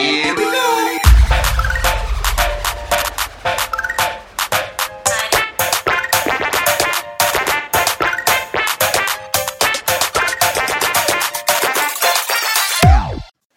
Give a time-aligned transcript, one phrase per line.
[0.00, 0.98] Here we go.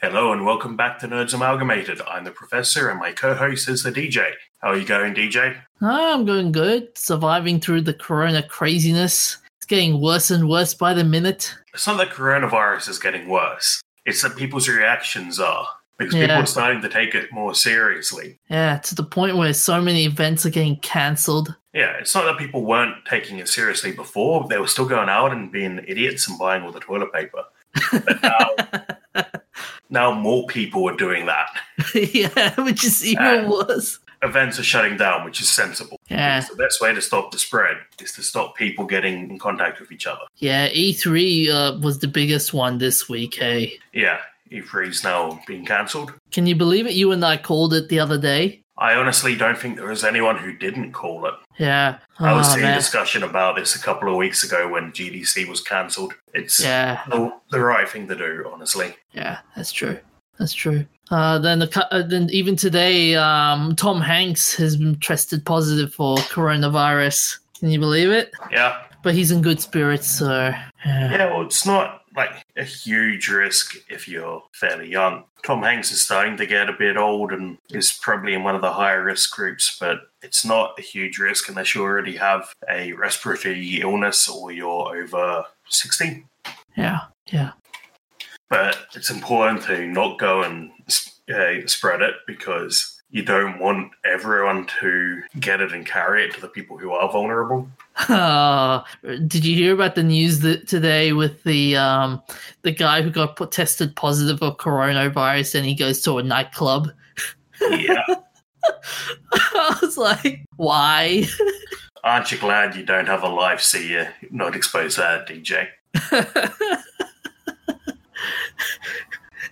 [0.01, 2.01] Hello and welcome back to Nerds Amalgamated.
[2.01, 4.33] I'm the professor and my co-host is the DJ.
[4.59, 5.55] How are you going, DJ?
[5.81, 6.89] Ah, I'm going good.
[6.97, 9.37] Surviving through the corona craziness.
[9.59, 11.55] It's getting worse and worse by the minute.
[11.73, 13.81] It's not that coronavirus is getting worse.
[14.05, 15.67] It's that people's reactions are.
[15.99, 18.39] Because people are starting to take it more seriously.
[18.49, 21.55] Yeah, to the point where so many events are getting cancelled.
[21.73, 24.47] Yeah, it's not that people weren't taking it seriously before.
[24.47, 27.43] They were still going out and being idiots and buying all the toilet paper.
[27.91, 29.23] But now,
[29.89, 31.47] now more people are doing that.
[31.95, 33.99] yeah, which is even Uh, worse.
[34.21, 35.99] Events are shutting down, which is sensible.
[36.09, 39.37] Yeah, Because the best way to stop the spread is to stop people getting in
[39.37, 40.21] contact with each other.
[40.37, 40.69] yeah.
[40.69, 43.35] E3 uh, was the biggest one this week.
[43.35, 44.19] Hey, Yeah,
[44.53, 46.13] E3's now being cancelled.
[46.31, 46.93] can you believe it?
[46.93, 48.61] You and I called it the other day.
[48.77, 51.33] I honestly don't think there was anyone who didn't call it.
[51.59, 51.99] Yeah.
[52.19, 52.75] I was Oh, seeing man.
[52.77, 56.13] discussion about this a couple of weeks ago when GDC was cancelled.
[56.33, 58.95] It's Yeah, the, the right thing to do, honestly.
[59.11, 59.39] yeah.
[59.55, 59.99] That's true.
[60.39, 60.85] That's true.
[61.11, 66.17] Uh, then, the, uh, then even today, um, Tom Hanks has been tested positive for
[66.17, 67.37] coronavirus.
[67.59, 68.31] Can you believe it?
[68.51, 70.29] Yeah, But he's in good spirits, so
[70.85, 71.11] yeah.
[71.11, 71.25] yeah.
[71.31, 75.23] Well, it's not like a huge risk if you're fairly young.
[75.43, 78.61] Tom Hanks is starting to get a bit old and is probably in one of
[78.61, 82.93] the higher risk groups, but it's not a huge risk unless you already have a
[82.93, 86.25] respiratory illness or you're over 60.
[86.77, 86.99] yeah,
[87.31, 87.51] yeah.
[88.49, 90.71] but it's important to not go and
[91.33, 96.41] uh, spread it because you don't want everyone to get it and carry it to
[96.41, 97.69] the people who are vulnerable.
[98.09, 98.83] Uh,
[99.27, 102.21] did you hear about the news that today with the um
[102.63, 106.91] the guy who got put, tested positive for coronavirus and he goes to a nightclub?
[107.61, 108.03] Yeah.
[109.33, 111.25] I was like, why?
[112.03, 115.67] Aren't you glad you don't have a life so you're not exposed to that, DJ?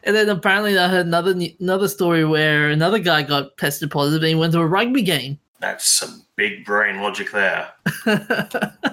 [0.03, 4.29] and then apparently I heard another another story where another guy got tested positive and
[4.29, 5.39] he went to a rugby game.
[5.59, 7.71] That's some big brain logic there.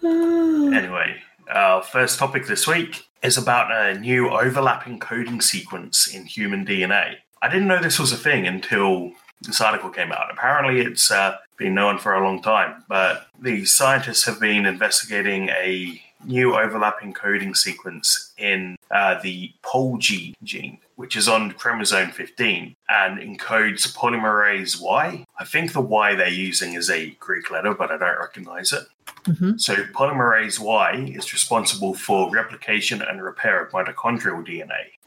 [0.00, 1.16] Anyway,
[1.50, 7.16] our first topic this week is about a new overlapping coding sequence in human DNA.
[7.42, 9.10] I didn't know this was a thing until
[9.42, 10.30] this article came out.
[10.30, 15.48] Apparently, it's uh, been known for a long time, but the scientists have been investigating
[15.48, 22.74] a new overlapping coding sequence in uh, the POLG gene, which is on chromosome 15
[22.88, 25.24] and encodes polymerase Y.
[25.38, 28.88] I think the Y they're using is a Greek letter, but I don't recognize it.
[29.22, 29.60] Mhm.
[29.60, 34.98] So, polymerase Y is responsible for replication and repair of mitochondrial DNA.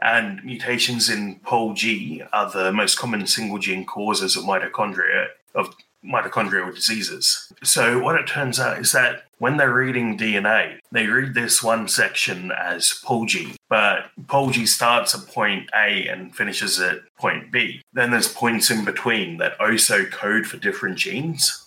[0.00, 6.74] And mutations in POLG are the most common single gene causes of mitochondria of mitochondrial
[6.74, 7.50] diseases.
[7.62, 11.88] So what it turns out is that when they're reading DNA, they read this one
[11.88, 17.82] section as POLG, but POLG starts at point A and finishes at point B.
[17.92, 21.66] Then there's points in between that also code for different genes.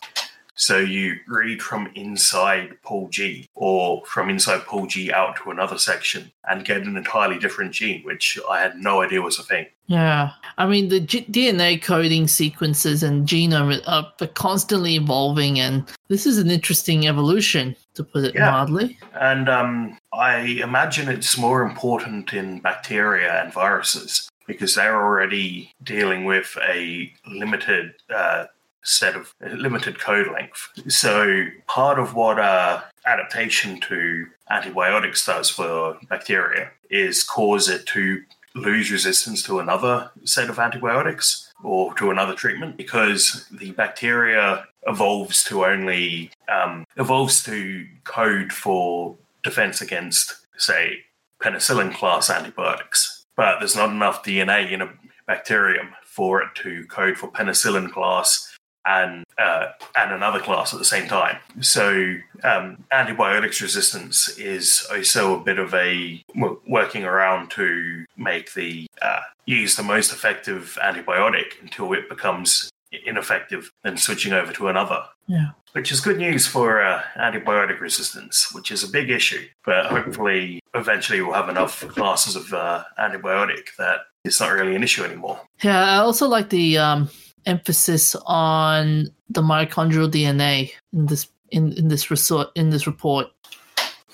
[0.55, 6.65] So you read from inside POLG or from inside POLG out to another section and
[6.65, 9.65] get an entirely different gene, which I had no idea was a thing.
[9.87, 15.83] Yeah, I mean the G- DNA coding sequences and genome are are constantly evolving, and
[16.07, 18.51] this is an interesting evolution, to put it Yeah.
[18.51, 18.97] mildly.
[19.19, 26.23] And um, I imagine it's more important in bacteria and viruses because they're already dealing
[26.25, 28.45] with a limited uh,
[28.83, 30.69] set of limited code length.
[30.87, 38.21] So part of what uh, adaptation to antibiotics does for bacteria is cause it to
[38.55, 45.43] lose resistance to another set of antibiotics or to another treatment because the bacteria evolves
[45.43, 50.97] to only um, evolves to code for defense against say
[51.39, 54.89] penicillin class antibiotics but there's not enough dna in a
[55.27, 58.50] bacterium for it to code for penicillin class
[58.85, 61.37] and uh, and another class at the same time.
[61.59, 66.23] So um, antibiotics resistance is also a bit of a
[66.67, 72.71] working around to make the uh, use the most effective antibiotic until it becomes
[73.05, 75.03] ineffective, then switching over to another.
[75.27, 75.51] Yeah.
[75.73, 79.47] Which is good news for uh, antibiotic resistance, which is a big issue.
[79.63, 84.83] But hopefully, eventually, we'll have enough classes of uh, antibiotic that it's not really an
[84.83, 85.39] issue anymore.
[85.63, 87.09] Yeah, I also like the um,
[87.45, 93.27] emphasis on the mitochondrial DNA in this in, in this resort in this report.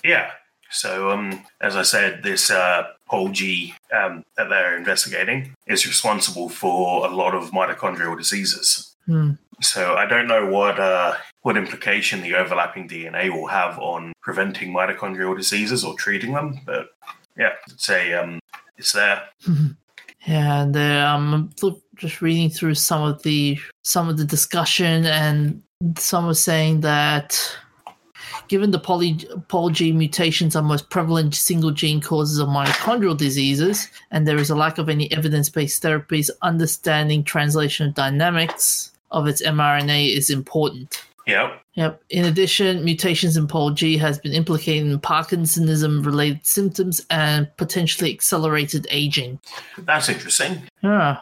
[0.04, 0.30] Yeah.
[0.70, 7.06] So, um, as I said, this uh, Pol-G um, that they're investigating is responsible for
[7.06, 8.94] a lot of mitochondrial diseases.
[9.06, 9.32] Hmm.
[9.60, 14.72] So I don't know what uh, what implication the overlapping DNA will have on preventing
[14.72, 16.90] mitochondrial diseases or treating them, but
[17.36, 18.40] yeah, it's a um,
[18.76, 19.22] it's there.
[20.26, 25.62] Yeah, and look- just reading through some of the some of the discussion, and
[25.96, 27.56] some are saying that
[28.48, 34.38] given the poly mutations are most prevalent single gene causes of mitochondrial diseases, and there
[34.38, 40.30] is a lack of any evidence based therapies, understanding translational dynamics of its mRNA is
[40.30, 41.04] important.
[41.26, 41.62] Yep.
[41.74, 42.02] Yep.
[42.08, 49.38] In addition, mutations in POL-G has been implicated in Parkinsonism-related symptoms and potentially accelerated aging.
[49.76, 50.62] That's interesting.
[50.82, 51.20] Yeah.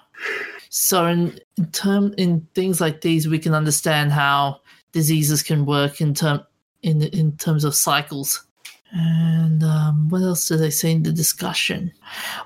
[0.68, 4.60] So in, in term in things like these, we can understand how
[4.92, 6.42] diseases can work in term
[6.82, 8.46] in in terms of cycles.
[8.92, 11.92] And um, what else do they say in the discussion?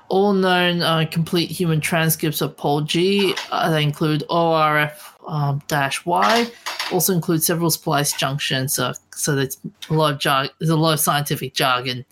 [0.09, 6.47] All known uh, complete human transcripts of POL-G uh, they include ORF um, dash Y.
[6.91, 8.79] Also include several splice junctions.
[8.79, 9.59] Uh, so there's
[9.89, 12.03] a lot of jar- there's a lot of scientific jargon.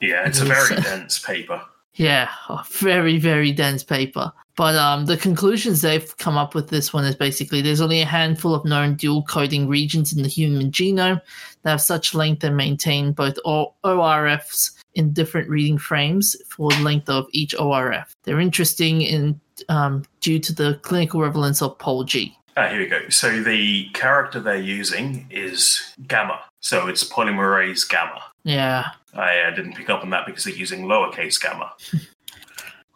[0.00, 1.62] Yeah, it's a very dense paper.
[1.94, 4.32] Yeah, a very, very dense paper.
[4.60, 8.04] But um, the conclusions they've come up with this one is basically there's only a
[8.04, 11.22] handful of known dual coding regions in the human genome
[11.62, 17.08] that have such length and maintain both ORFs in different reading frames for the length
[17.08, 18.14] of each ORF.
[18.24, 19.40] They're interesting in
[19.70, 22.36] um, due to the clinical relevance of POL-G.
[22.58, 23.08] Ah, here we go.
[23.08, 26.38] So the character they're using is gamma.
[26.60, 28.20] So it's polymerase gamma.
[28.44, 28.88] Yeah.
[29.14, 31.72] I uh, didn't pick up on that because they're using lowercase gamma.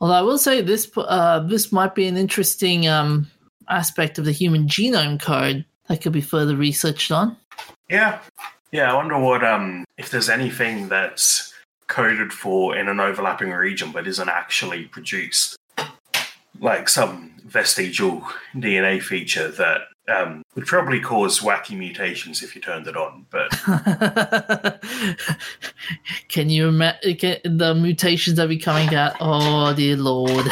[0.05, 3.27] Although I will say this uh, this might be an interesting um,
[3.71, 7.35] aspect of the human genome code that could be further researched on.
[7.89, 8.19] Yeah.
[8.71, 11.55] Yeah, I wonder what um if there's anything that's
[11.87, 15.56] coded for in an overlapping region but isn't actually produced.
[16.61, 22.87] Like some vestigial DNA feature that um, would probably cause wacky mutations if you turned
[22.87, 23.51] it on, but
[26.29, 29.15] can you imagine the mutations that be coming out?
[29.21, 30.47] Oh dear lord!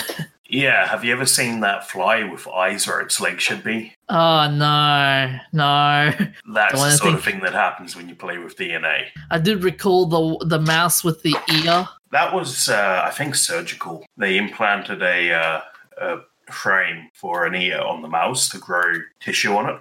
[0.49, 3.95] yeah, have you ever seen that fly with eyes where its legs should be?
[4.09, 6.13] Oh no, no!
[6.53, 9.07] That's The the one I sort of thing that happens when you play with DNA.
[9.31, 11.89] I did recall the the mouse with the ear.
[12.11, 14.05] That was, uh, I think, surgical.
[14.19, 15.61] They implanted a, uh,
[15.99, 16.19] a
[16.53, 19.81] frame for an ear on the mouse to grow tissue on it.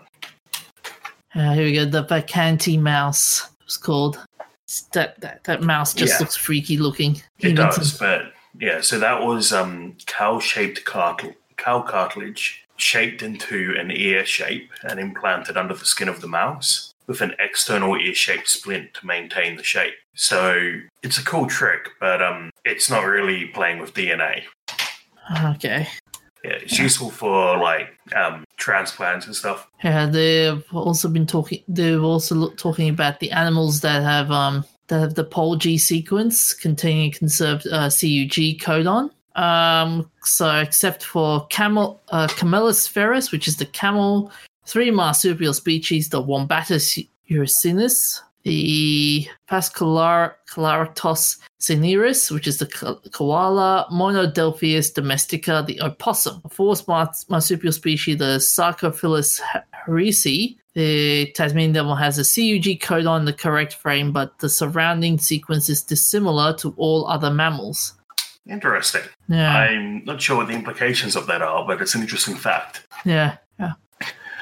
[1.35, 1.85] Uh, here we go.
[1.85, 4.19] The vacanti mouse was called.
[4.93, 6.19] That that that mouse just Yeah.
[6.19, 7.21] looks freaky looking.
[7.39, 8.79] It does, but yeah.
[8.81, 15.57] So that was um, cow-shaped cartil- cow cartilage shaped into an ear shape and implanted
[15.57, 19.93] under the skin of the mouse with an external ear-shaped splint to maintain the shape.
[20.15, 24.43] So it's a cool trick, but um, it's not really playing with DNA.
[25.55, 25.87] Okay.
[26.43, 29.67] Yeah, it's useful for like um, transplants and stuff.
[29.83, 31.63] Yeah, they've also been talking.
[31.67, 37.11] They've also talking about the animals that have um that have the POL-G sequence containing
[37.11, 39.09] conserved uh, CUG codon.
[39.35, 44.31] Um, so except for camel, uh, Camelus ferus, which is the camel,
[44.65, 54.93] three marsupial species, the Wombatus ursinus, the Phascolarctos cinereus, which is the ko- koala, Monodelphis
[54.93, 56.41] domestica, the opossum.
[56.45, 59.39] A fourth mars- marsupial species, the Sarcophilus
[59.87, 60.57] harrisii.
[60.73, 65.69] The Tasmanian devil has a CUG codon in the correct frame, but the surrounding sequence
[65.69, 67.93] is dissimilar to all other mammals.
[68.49, 69.01] Interesting.
[69.27, 72.87] Yeah, I'm not sure what the implications of that are, but it's an interesting fact.
[73.05, 73.73] yeah, yeah.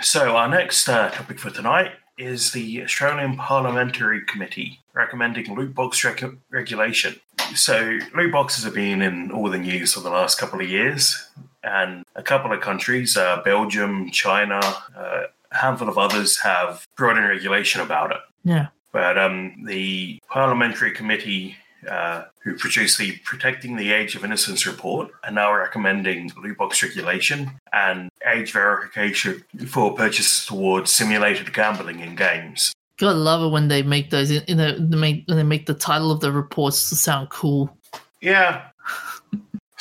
[0.02, 6.04] So, our next uh, topic for tonight is the Australian Parliamentary Committee recommending loot box
[6.04, 7.20] reg- regulation.
[7.56, 11.30] So, loot boxes have been in all the news for the last couple of years,
[11.64, 14.60] and a couple of countries, uh, Belgium, China,
[14.96, 18.22] uh, a handful of others, have brought in regulation about it.
[18.44, 18.68] Yeah.
[18.92, 21.56] But um, the Parliamentary Committee,
[21.90, 26.84] uh, who produced the Protecting the Age of Innocence report, are now recommending loot box
[26.84, 32.74] regulation and age verification for purchases towards simulated gambling in games.
[32.98, 34.30] Gotta love it when they make those.
[34.32, 37.76] You know, they make when they make the title of the reports to sound cool.
[38.22, 38.64] Yeah.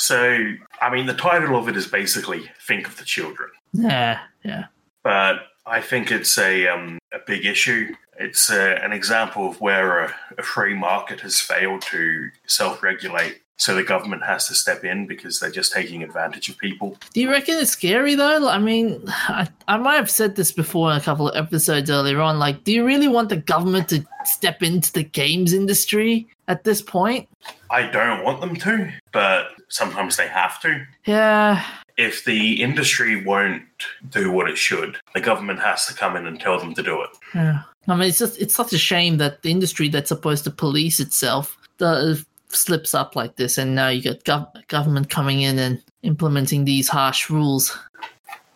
[0.00, 4.66] So, I mean, the title of it is basically "Think of the Children," Yeah, yeah.
[5.02, 7.94] but I think it's a um, a big issue.
[8.16, 13.74] It's uh, an example of where a, a free market has failed to self-regulate, so
[13.74, 16.96] the government has to step in because they're just taking advantage of people.
[17.12, 18.48] Do you reckon it's scary though?
[18.48, 22.20] I mean, I, I might have said this before in a couple of episodes earlier
[22.20, 22.38] on.
[22.38, 26.26] Like, do you really want the government to step into the games industry?
[26.48, 27.28] at this point.
[27.70, 30.84] I don't want them to, but sometimes they have to.
[31.04, 31.62] Yeah,
[31.98, 33.62] If the industry won't
[34.08, 37.02] do what it should, the government has to come in and tell them to do
[37.02, 37.10] it.
[37.34, 37.62] yeah.
[37.86, 41.00] I mean, it's just it's such a shame that the industry that's supposed to police
[41.00, 45.82] itself does, slips up like this, and now you got gov- government coming in and
[46.02, 47.76] implementing these harsh rules.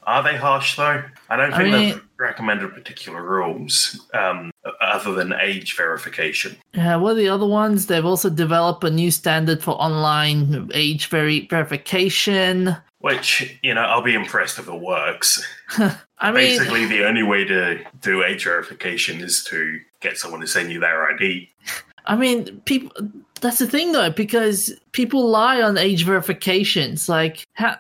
[0.05, 1.03] Are they harsh though?
[1.31, 6.57] I don't I think mean- they've recommended particular rules um, other than age verification.
[6.75, 7.87] Yeah, what are the other ones?
[7.87, 12.77] They've also developed a new standard for online age veri- verification.
[12.99, 15.45] Which, you know, I'll be impressed if it works.
[16.19, 20.47] I mean, Basically, the only way to do age verification is to get someone to
[20.47, 21.49] send you their ID.
[22.07, 22.91] I mean, people.
[23.43, 27.09] That's the thing, though, because people lie on age verifications.
[27.09, 27.77] Like, how,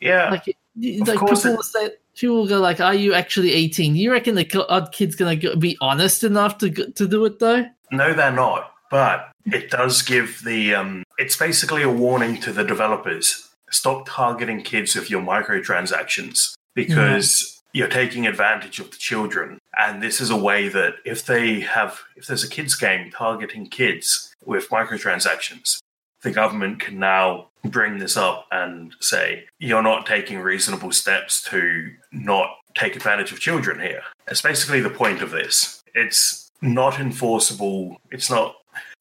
[0.00, 4.12] Yeah, like, like people say, people will go like, "Are you actually 18?" Do you
[4.12, 7.66] reckon the odd kid's gonna go, be honest enough to to do it though?
[7.90, 8.72] no, they're not.
[8.90, 10.74] But it does give the.
[10.74, 17.62] Um, it's basically a warning to the developers stop targeting kids with your microtransactions because
[17.72, 19.58] you're taking advantage of the children.
[19.76, 23.66] And this is a way that if they have, if there's a kids game targeting
[23.66, 25.80] kids with microtransactions,
[26.22, 31.90] the government can now bring this up and say, you're not taking reasonable steps to
[32.12, 34.02] not take advantage of children here.
[34.26, 35.82] That's basically the point of this.
[35.94, 37.96] It's not enforceable.
[38.10, 38.56] It's not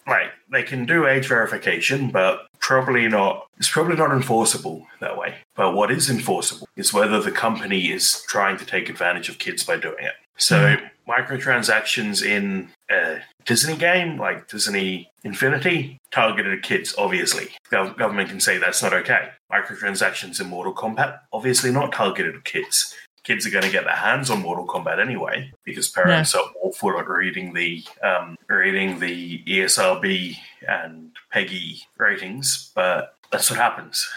[0.08, 3.48] like they can do age verification, but probably not.
[3.58, 5.36] It's probably not enforceable that way.
[5.55, 9.63] But what is enforceable is whether the company is trying to take advantage of kids
[9.63, 10.13] by doing it.
[10.37, 10.77] So
[11.07, 17.49] microtransactions in a Disney game like Disney Infinity targeted at kids, obviously.
[17.71, 19.29] Gov- government can say that's not okay.
[19.51, 22.93] Microtransactions in Mortal Kombat, obviously not targeted at kids.
[23.23, 26.99] Kids are going to get their hands on Mortal Kombat anyway because parents are awful
[26.99, 30.35] at reading the um, reading the ESRB
[30.67, 34.07] and PEGI ratings, but that's what happens.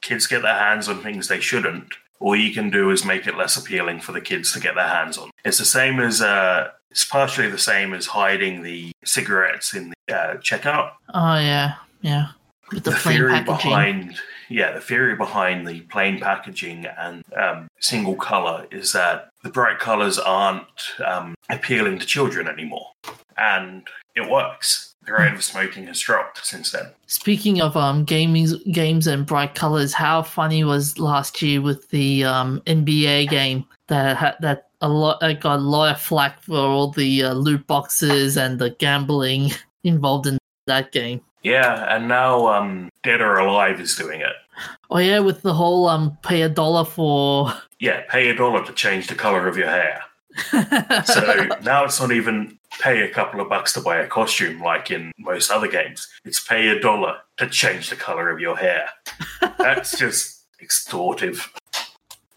[0.00, 1.94] Kids get their hands on things they shouldn't.
[2.18, 4.88] All you can do is make it less appealing for the kids to get their
[4.88, 5.30] hands on.
[5.44, 10.14] It's the same as uh, it's partially the same as hiding the cigarettes in the
[10.16, 10.92] uh, checkout.
[11.12, 12.28] Oh yeah, yeah.
[12.72, 13.70] With the, The, plain theory packaging.
[13.70, 19.50] behind yeah, the theory behind the plain packaging and um, single color is that the
[19.50, 20.66] bright colors aren't
[21.04, 22.88] um, appealing to children anymore,
[23.36, 24.85] and it works.
[25.06, 26.86] The rate of smoking has dropped since then.
[27.06, 32.24] Speaking of um gaming games and bright colors, how funny was last year with the
[32.24, 36.56] um NBA game that had that a lot that got a lot of flack for
[36.56, 39.52] all the uh, loot boxes and the gambling
[39.84, 41.20] involved in that game.
[41.42, 44.34] Yeah, and now um, Dead or Alive is doing it.
[44.90, 48.72] Oh yeah, with the whole um pay a dollar for Yeah, pay a dollar to
[48.72, 50.02] change the color of your hair.
[51.06, 54.90] So now it's not even pay a couple of bucks to buy a costume like
[54.90, 56.08] in most other games.
[56.24, 58.88] It's pay a dollar to change the color of your hair.
[59.58, 61.52] That's just extortive.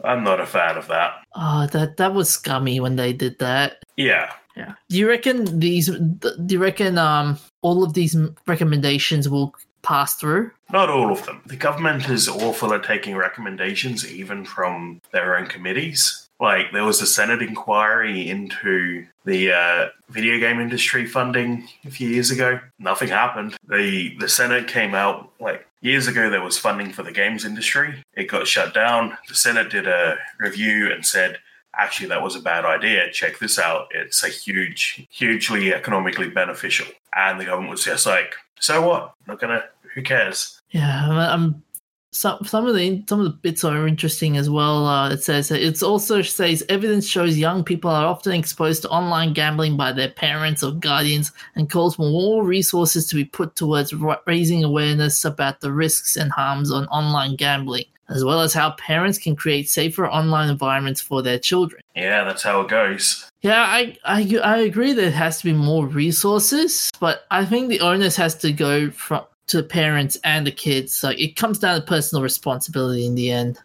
[0.03, 1.13] I'm not a fan of that.
[1.35, 3.83] oh that that was scummy when they did that.
[3.97, 4.31] Yeah.
[4.55, 4.73] Yeah.
[4.89, 5.87] Do you reckon these?
[5.87, 8.15] Do you reckon um all of these
[8.47, 10.51] recommendations will pass through?
[10.71, 11.41] Not all of them.
[11.45, 16.28] The government is awful at taking recommendations, even from their own committees.
[16.39, 22.07] Like, there was a Senate inquiry into the uh, video game industry funding a few
[22.07, 22.59] years ago.
[22.79, 23.57] Nothing happened.
[23.67, 28.03] The, the Senate came out, like, years ago, there was funding for the games industry.
[28.15, 29.17] It got shut down.
[29.27, 31.39] The Senate did a review and said,
[31.77, 33.11] actually, that was a bad idea.
[33.11, 33.87] Check this out.
[33.91, 36.87] It's a huge, hugely economically beneficial.
[37.15, 39.13] And the government was just like, so what?
[39.27, 40.61] Not gonna, who cares?
[40.71, 41.63] Yeah, I'm,
[42.11, 44.85] some some of the some of the bits are interesting as well.
[44.87, 49.33] Uh, it says it also says evidence shows young people are often exposed to online
[49.33, 53.93] gambling by their parents or guardians, and calls for more resources to be put towards
[54.25, 59.19] raising awareness about the risks and harms on online gambling, as well as how parents
[59.19, 61.81] can create safer online environments for their children.
[61.95, 63.29] Yeah, that's how it goes.
[63.41, 67.69] Yeah, I, I I agree that it has to be more resources, but I think
[67.69, 71.03] the onus has to go from to the parents and the kids.
[71.03, 73.59] Like it comes down to personal responsibility in the end.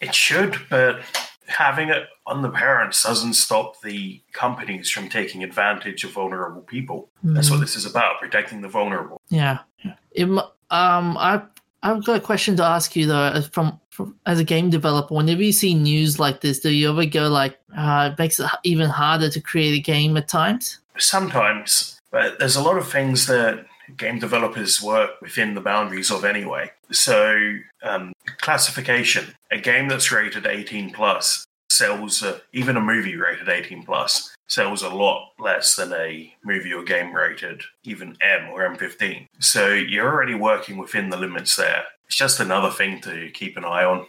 [0.00, 1.00] It should, but
[1.46, 7.08] having it on the parents doesn't stop the companies from taking advantage of vulnerable people.
[7.22, 9.20] That's what this is about, protecting the vulnerable.
[9.28, 9.58] Yeah.
[10.12, 11.42] It, um, I
[11.82, 13.32] I've got a question to ask you though.
[13.32, 16.90] As from, from as a game developer, whenever you see news like this, do you
[16.90, 20.78] ever go like, uh, it makes it even harder to create a game at times?
[20.98, 23.64] Sometimes, but there's a lot of things that
[23.96, 26.70] game developers work within the boundaries of anyway.
[26.90, 33.48] So, um, classification a game that's rated 18 plus sells uh, even a movie rated
[33.48, 38.60] 18 plus sells a lot less than a movie or game rated even M or
[38.60, 39.26] M15.
[39.38, 41.84] So you're already working within the limits there.
[42.06, 44.06] It's just another thing to keep an eye on.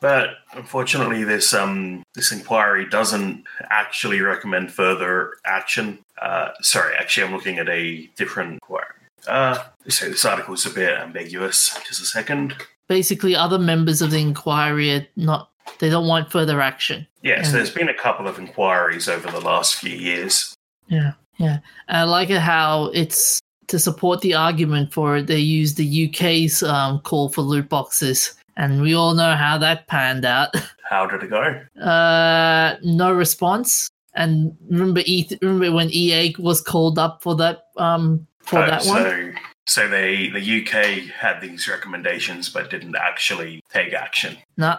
[0.00, 6.00] But unfortunately, this um this inquiry doesn't actually recommend further action.
[6.20, 8.95] Uh, sorry, actually, I'm looking at a different inquiry.
[9.26, 9.58] Uh,
[9.88, 11.78] so this article is a bit ambiguous.
[11.86, 12.54] Just a second.
[12.88, 15.50] Basically, other members of the inquiry are not.
[15.80, 17.06] They don't want further action.
[17.22, 20.54] Yes, And- there's been a couple of inquiries over the last few years.
[20.88, 21.58] Yeah, yeah.
[21.88, 25.26] And I like it how it's to support the argument for it.
[25.26, 29.88] They use the UK's um, call for loot boxes, and we all know how that
[29.88, 30.54] panned out.
[30.88, 31.82] How did it go?
[31.84, 33.90] Uh, no response.
[34.14, 38.84] And remember, e- remember when EA was called up for that um for Oh, that
[38.86, 39.02] one.
[39.02, 39.32] so,
[39.66, 44.36] so they the UK had these recommendations, but didn't actually take action.
[44.56, 44.78] No,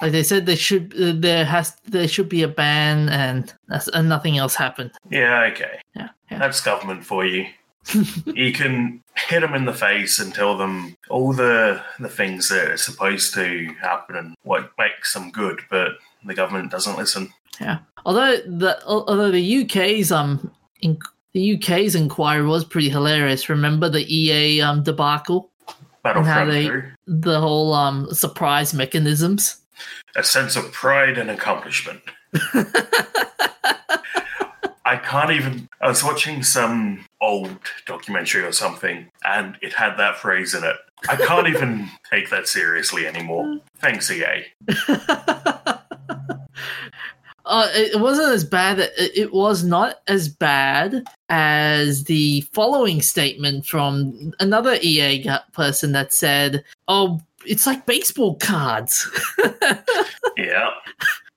[0.00, 3.88] like they said, they should uh, there has there should be a ban, and that's,
[3.88, 4.92] and nothing else happened.
[5.10, 5.80] Yeah, okay.
[5.94, 6.38] Yeah, yeah.
[6.38, 7.46] That's government for you.
[8.26, 12.70] you can hit them in the face and tell them all the the things that
[12.70, 15.92] are supposed to happen and what makes them good, but
[16.24, 17.30] the government doesn't listen.
[17.60, 17.78] Yeah.
[18.06, 20.98] Although the although the UK's um in,
[21.34, 23.48] the UK's inquiry was pretty hilarious.
[23.48, 25.50] Remember the EA um debacle,
[26.02, 29.56] Battlefront they- the whole um surprise mechanisms.
[30.16, 32.00] a sense of pride and accomplishment.
[34.86, 35.68] I can't even.
[35.80, 40.76] I was watching some old documentary or something, and it had that phrase in it.
[41.08, 43.60] I can't even take that seriously anymore.
[43.78, 44.44] Thanks, EA.
[47.46, 48.78] Uh, it wasn't as bad.
[48.78, 56.12] It it was not as bad as the following statement from another EA person that
[56.12, 59.08] said, "Oh, it's like baseball cards."
[60.36, 60.70] Yeah.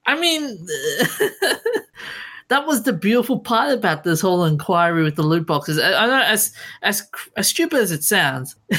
[0.06, 0.66] I mean,
[2.48, 5.80] that was the beautiful part about this whole inquiry with the loot boxes.
[5.80, 8.56] I, I know, as as as stupid as it sounds,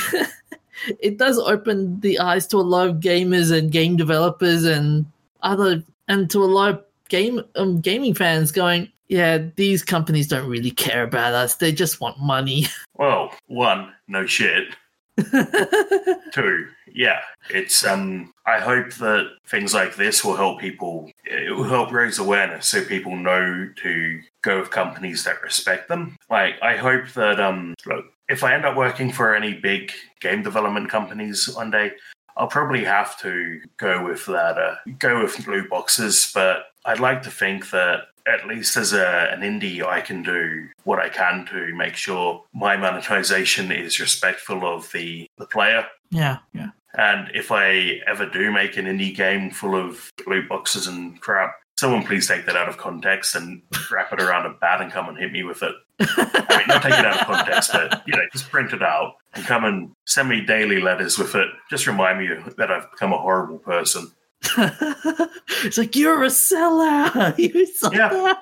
[1.00, 5.06] it does open the eyes to a lot of gamers and game developers and
[5.42, 8.90] other and to a lot of game um, gaming fans going.
[9.08, 11.54] Yeah, these companies don't really care about us.
[11.54, 12.66] They just want money.
[12.98, 14.74] Well, one, no shit.
[16.32, 18.32] Two, yeah, it's um.
[18.44, 21.08] I hope that things like this will help people.
[21.24, 26.16] It will help raise awareness so people know to go with companies that respect them.
[26.28, 27.74] Like, I hope that um.
[27.86, 31.92] Look, if I end up working for any big game development companies one day,
[32.38, 34.56] I'll probably have to go with that.
[34.56, 39.28] Uh, go with loot boxes, but I'd like to think that at least as a,
[39.32, 44.66] an indie, I can do what I can to make sure my monetization is respectful
[44.66, 45.86] of the, the player.
[46.10, 46.70] yeah, yeah.
[46.94, 51.54] And if I ever do make an indie game full of loot boxes and crap,
[51.78, 55.08] someone please take that out of context and wrap it around a bat and come
[55.08, 55.72] and hit me with it.
[56.00, 59.14] I mean, not take it out of context, but you know, just print it out
[59.34, 61.46] and come and send me daily letters with it.
[61.70, 64.10] Just remind me that I've become a horrible person.
[64.58, 67.38] it's like you're a sellout.
[67.54, 68.38] You're a sellout.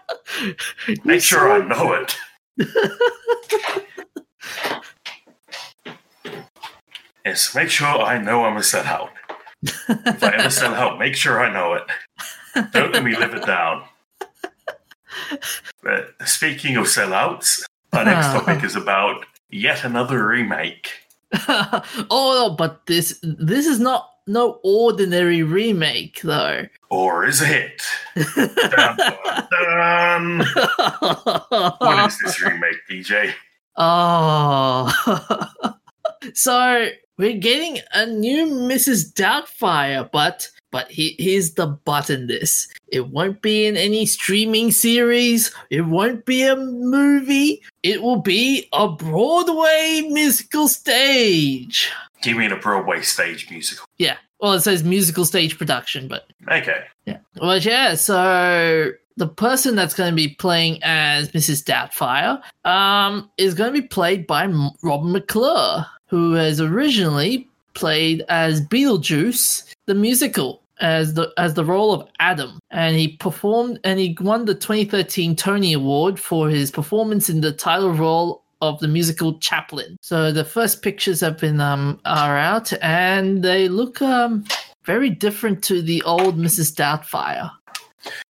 [1.05, 2.17] Make You sure I know it.
[7.25, 9.11] yes, make sure I know I'm a sellout.
[9.63, 11.83] If I ever sell out, make sure I know it.
[12.73, 13.85] Don't let me live it down.
[15.83, 20.91] But speaking of sellouts, our next topic is about yet another remake.
[22.11, 26.67] oh, but this this is not no ordinary remake though.
[26.91, 27.83] Or is it?
[28.15, 30.47] Dun, dun, dun.
[31.79, 33.33] What is this remake, DJ?
[33.79, 34.91] Oh,
[36.33, 36.89] so
[37.19, 39.13] we're getting a new Mrs.
[39.13, 44.71] Doubtfire, but but he, here's the but in this: it won't be in any streaming
[44.71, 45.51] series.
[45.71, 47.63] It won't be a movie.
[47.83, 51.91] It will be a Broadway musical stage.
[52.21, 53.87] Do you mean a Broadway stage musical?
[53.97, 54.19] Yeah.
[54.39, 56.85] Well, it says musical stage production, but Okay.
[57.07, 57.21] Yeah.
[57.41, 57.95] Well, yeah.
[57.95, 61.65] So the person that's going to be playing as Mrs.
[61.65, 64.45] Doubtfire um, is going to be played by
[64.83, 71.93] Robin McClure, who has originally played as Beetlejuice, the musical, as the as the role
[71.93, 77.29] of Adam, and he performed and he won the 2013 Tony Award for his performance
[77.29, 79.97] in the title role of the musical Chaplin.
[80.01, 84.45] So the first pictures have been um are out, and they look um
[84.85, 86.75] very different to the old Mrs.
[86.75, 87.51] Doubtfire.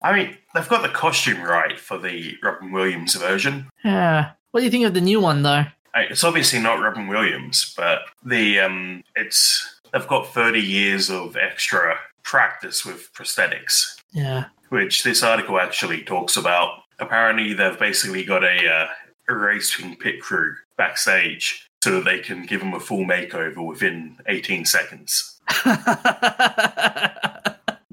[0.04, 3.68] I mean, they've got the costume right for the Robin Williams version.
[3.84, 4.32] Yeah.
[4.52, 5.66] What do you think of the new one, though?
[5.96, 11.98] It's obviously not Robin Williams, but the um, it's they've got thirty years of extra
[12.24, 14.00] practice with prosthetics.
[14.12, 14.46] Yeah.
[14.70, 16.80] which this article actually talks about.
[17.00, 18.88] Apparently, they've basically got a, uh,
[19.30, 24.18] a racing pit crew backstage so that they can give him a full makeover within
[24.28, 25.40] 18 seconds.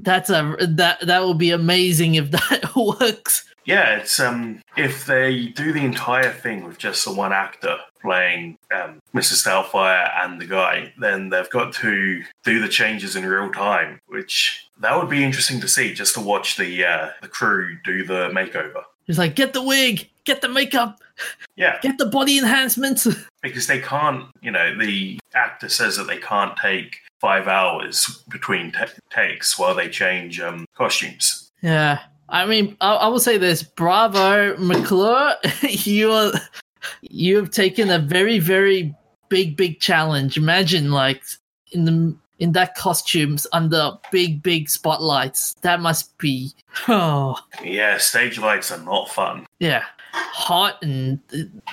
[0.03, 3.45] That's a that that will be amazing if that works.
[3.71, 8.59] Yeah, it's um if they do the entire thing with just the one actor playing
[8.75, 9.47] um, Mrs.
[9.47, 14.67] Doubtfire and the guy, then they've got to do the changes in real time, which
[14.81, 18.29] that would be interesting to see, just to watch the uh, the crew do the
[18.31, 18.83] makeover.
[19.07, 21.01] It's like get the wig, get the makeup,
[21.55, 23.07] Yeah, get the body enhancements.
[23.43, 28.73] because they can't, you know, the actor says that they can't take five hours between
[28.73, 31.53] ta takes while they change um, costumes.
[31.63, 32.01] Yeah,
[32.31, 36.33] I mean, I, I will say this: Bravo, McClure, you are
[37.03, 38.95] you have taken a very, very
[39.29, 40.37] big, big challenge.
[40.37, 41.23] Imagine, like
[41.73, 45.55] in the in that costumes under big, big spotlights.
[45.61, 46.53] That must be
[46.89, 49.47] oh Yeah, stage lights are not fun.
[49.59, 51.21] yeah, hot and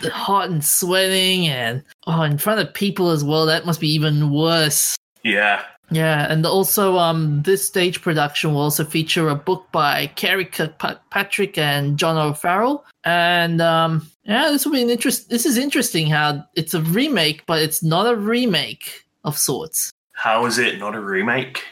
[0.04, 3.46] hot and sweating, and oh, in front of people as well.
[3.46, 4.96] That must be even worse.
[5.24, 10.52] Yeah, Yeah, and also um, this stage production will also feature a book by Karey
[10.52, 12.84] Kirkpatrick and John O'Farrell.
[13.06, 15.30] And um, yeah, this will be an interest.
[15.30, 19.91] This is interesting how it's a remake, but it's not a remake of sorts.
[20.13, 21.63] how is it not a remake?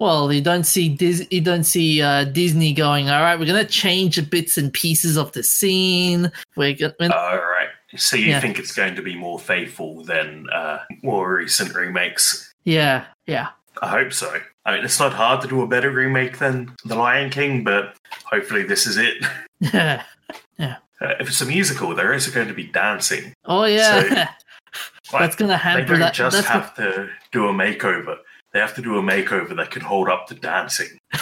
[0.00, 3.08] Well, you don't see Dis- you don't see uh, Disney going.
[3.08, 6.30] All right, we're gonna change the bits and pieces of the scene.
[6.56, 7.68] We're gonna, All right.
[7.96, 8.40] So you Yeah.
[8.40, 12.52] think it's going to be more faithful than uh, more recent remakes?
[12.64, 13.48] Yeah, yeah.
[13.82, 14.40] I hope so.
[14.64, 17.96] I mean, it's not hard to do a better remake than The Lion King, but
[18.24, 19.24] hopefully this is it.
[20.56, 20.76] Yeah.
[21.00, 23.34] Uh, if it's a musical, there is going to be dancing.
[23.44, 24.30] Oh yeah.
[25.12, 25.84] Like, that's gonna happen.
[25.84, 26.14] they don't that.
[26.14, 28.16] just have to do a makeover.
[28.52, 30.98] They have to do a makeover that can hold up to dancing.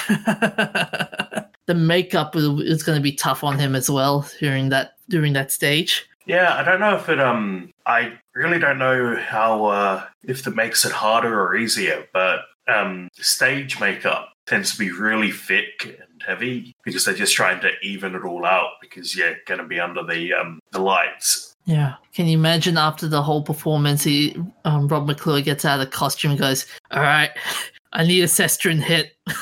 [1.66, 5.32] the makeup is, is going to be tough on him as well during that during
[5.32, 6.08] that stage.
[6.26, 7.20] Yeah, I don't know if it.
[7.20, 12.40] Um, I really don't know how uh, if it makes it harder or easier, but
[12.68, 17.70] um, stage makeup tends to be really thick and heavy because they're just trying to
[17.82, 21.56] even it all out because you're going to be under the um, the lights.
[21.64, 21.94] Yeah.
[22.12, 25.92] Can you imagine after the whole performance, he um, Rob McClure gets out of the
[25.92, 27.30] costume and goes, "All right,
[27.92, 29.16] I need a Sestrin hit."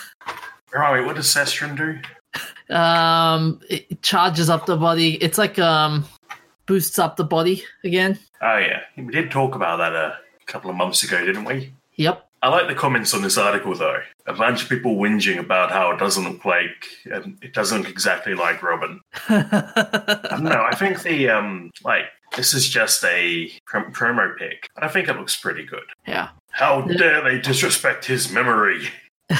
[0.72, 2.72] Right, what does Sestrin do?
[2.72, 5.14] Um, it charges up the body.
[5.16, 6.04] It's like um,
[6.70, 8.16] boosts up the body again.
[8.40, 11.72] Oh yeah, we did talk about that a couple of months ago, didn't we?
[11.96, 12.24] Yep.
[12.42, 14.00] I like the comments on this article though.
[14.28, 17.90] A bunch of people whinging about how it doesn't look like um, it doesn't look
[17.90, 19.00] exactly like Robin.
[19.28, 20.64] I don't know.
[20.64, 22.04] I think the um like
[22.36, 25.82] this is just a prom- promo pic, I think it looks pretty good.
[26.06, 26.28] yeah.
[26.52, 28.82] How dare they disrespect his memory?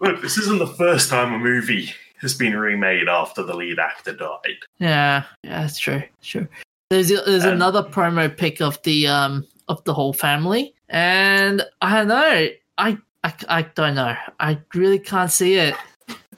[0.00, 4.14] Look, this isn't the first time a movie has been remade after the lead actor
[4.14, 4.58] died.
[4.78, 6.02] Yeah, yeah, that's true.
[6.20, 6.48] Sure.
[6.90, 11.98] There's there's Um, another promo pic of the um of the whole family, and I
[11.98, 12.48] don't know.
[12.78, 14.16] I I, I don't know.
[14.40, 15.74] I really can't see it.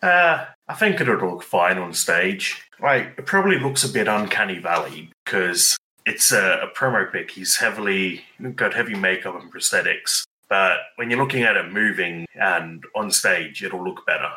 [0.03, 2.63] Uh, I think it'll look fine on stage.
[2.81, 7.31] Like, it probably looks a bit uncanny valley because it's a, a promo pic.
[7.31, 8.23] He's heavily
[8.55, 10.25] got heavy makeup and prosthetics.
[10.51, 14.29] But when you're looking at it moving and on stage, it'll look better.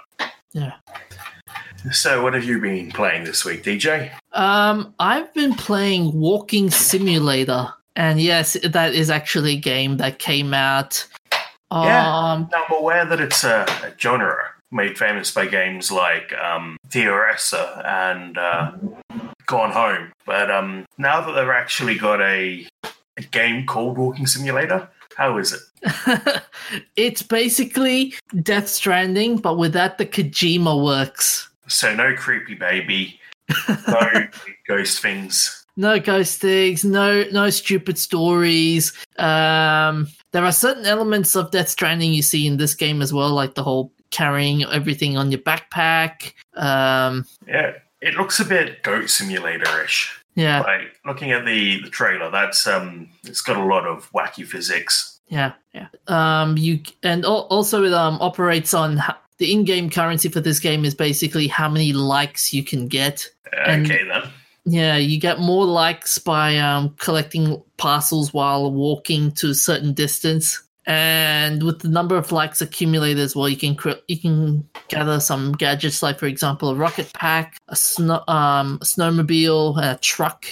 [0.53, 0.73] Yeah.
[1.91, 4.11] So, what have you been playing this week, DJ?
[4.33, 10.53] Um, I've been playing Walking Simulator, and yes, that is actually a game that came
[10.53, 11.05] out.
[11.71, 12.07] Yeah.
[12.07, 14.37] Um, Now, I'm aware that it's a, a genre
[14.71, 18.71] made famous by games like um, Dear Esther and uh,
[19.45, 20.11] Gone Home.
[20.25, 22.67] But um, now that they've actually got a,
[23.17, 26.41] a game called Walking Simulator, how is it?
[26.95, 31.49] it's basically Death Stranding, but without the Kojima works.
[31.67, 33.19] So, no creepy baby,
[33.87, 34.27] no
[34.67, 35.65] ghost things.
[35.75, 38.93] no ghost things, no no stupid stories.
[39.17, 43.31] Um, there are certain elements of Death Stranding you see in this game as well,
[43.31, 46.33] like the whole carrying everything on your backpack.
[46.55, 50.13] Um, Yeah, it looks a bit Goat Simulator ish.
[50.37, 54.45] Yeah, Like looking at the, the trailer, that's um, it's got a lot of wacky
[54.45, 55.19] physics.
[55.27, 55.87] yeah, yeah.
[56.07, 59.01] Um, you and also it um operates on
[59.39, 63.27] the in-game currency for this game is basically how many likes you can get.
[63.65, 64.23] And- Okay, then.
[64.69, 70.61] Yeah, you get more likes by um, collecting parcels while walking to a certain distance,
[70.87, 75.51] and with the number of likes accumulated as well, you can you can gather some
[75.51, 80.45] gadgets like, for example, a rocket pack, a snow um, a snowmobile, a truck.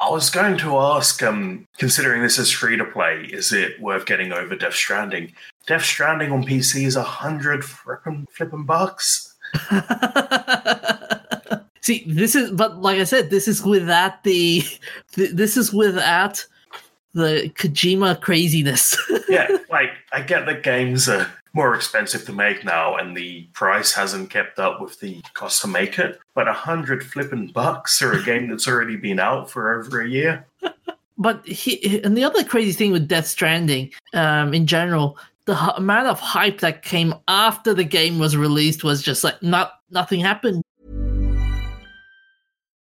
[0.00, 4.06] I was going to ask, um, considering this is free to play, is it worth
[4.06, 5.32] getting over Death Stranding?
[5.66, 9.34] Death Stranding on PC is a hundred flipping flipping bucks.
[11.80, 14.62] See, this is, but like I said, this is without the,
[15.12, 16.46] th- this is without
[17.14, 18.96] the Kojima craziness.
[19.28, 23.92] yeah, like I get that games are more expensive to make now, and the price
[23.92, 26.20] hasn't kept up with the cost to make it.
[26.34, 30.08] But a hundred flipping bucks for a game that's already been out for over a
[30.08, 30.46] year.
[31.16, 35.74] But he, and the other crazy thing with Death Stranding, um, in general, the h-
[35.76, 40.18] amount of hype that came after the game was released was just like not nothing
[40.18, 40.63] happened.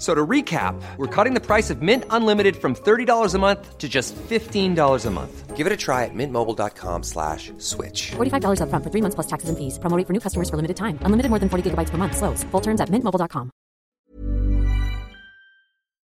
[0.00, 3.86] So to recap, we're cutting the price of Mint Unlimited from $30 a month to
[3.86, 5.56] just $15 a month.
[5.56, 8.12] Give it a try at mintmobile.com slash switch.
[8.12, 9.78] $45 upfront for three months plus taxes and fees.
[9.78, 10.98] Promo rate for new customers for limited time.
[11.02, 12.16] Unlimited more than 40 gigabytes per month.
[12.16, 12.44] Slows.
[12.44, 13.50] Full terms at mintmobile.com.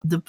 [0.05, 0.23] The,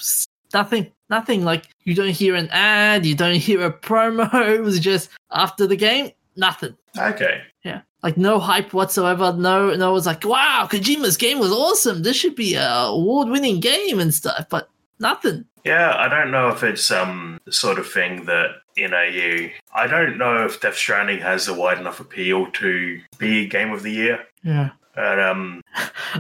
[0.54, 4.28] nothing, nothing like you don't hear an ad, you don't hear a promo.
[4.56, 6.76] It was just after the game, nothing.
[6.98, 7.42] Okay.
[7.64, 9.34] Yeah, like no hype whatsoever.
[9.34, 12.04] No, no, was like, wow, Kojima's game was awesome.
[12.04, 14.70] This should be a award-winning game and stuff, but
[15.00, 15.46] nothing.
[15.66, 19.50] Yeah, I don't know if it's um the sort of thing that in AU.
[19.74, 23.82] I don't know if Death Stranding has a wide enough appeal to be game of
[23.84, 24.20] the year.
[24.44, 24.70] Yeah.
[24.98, 25.62] And um,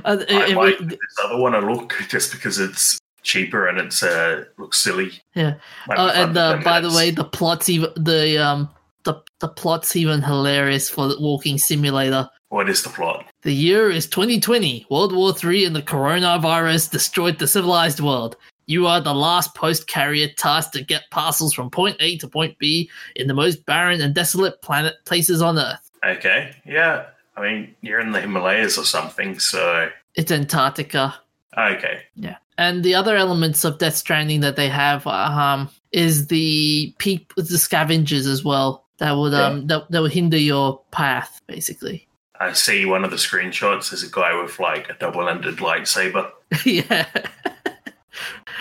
[0.04, 3.67] Uh, I it- might it- give this other one a look just because it's cheaper
[3.67, 5.12] and it's uh looks silly.
[5.34, 5.54] yeah.
[5.89, 8.69] Uh, and uh, by the way, the plot's even the um
[9.06, 12.30] the the plot's even hilarious for the walking simulator.
[12.50, 13.26] what is the plot?
[13.44, 14.86] The year is 2020.
[14.89, 18.36] World War III and the coronavirus destroyed the civilized world.
[18.68, 22.58] You are the last post carrier tasked to get parcels from point A to point
[22.58, 25.89] B in the most barren and desolate planet places on Earth.
[26.04, 27.06] Okay, yeah.
[27.38, 31.13] I mean, you're in the Himalayas or something, so It's Antarctica.
[31.58, 32.02] okay.
[32.15, 32.38] Yeah.
[32.58, 37.58] And the other elements of Death Stranding that they have um, is the peep, the
[37.58, 42.08] scavengers as well that would um that, that would hinder your path basically.
[42.40, 43.90] I see one of the screenshots.
[43.92, 46.30] There's a guy with like a double-ended lightsaber.
[46.66, 47.08] yeah.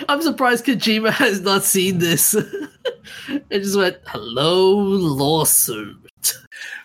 [0.09, 2.33] I'm surprised Kojima has not seen this.
[3.49, 5.97] it just went, hello, lawsuit.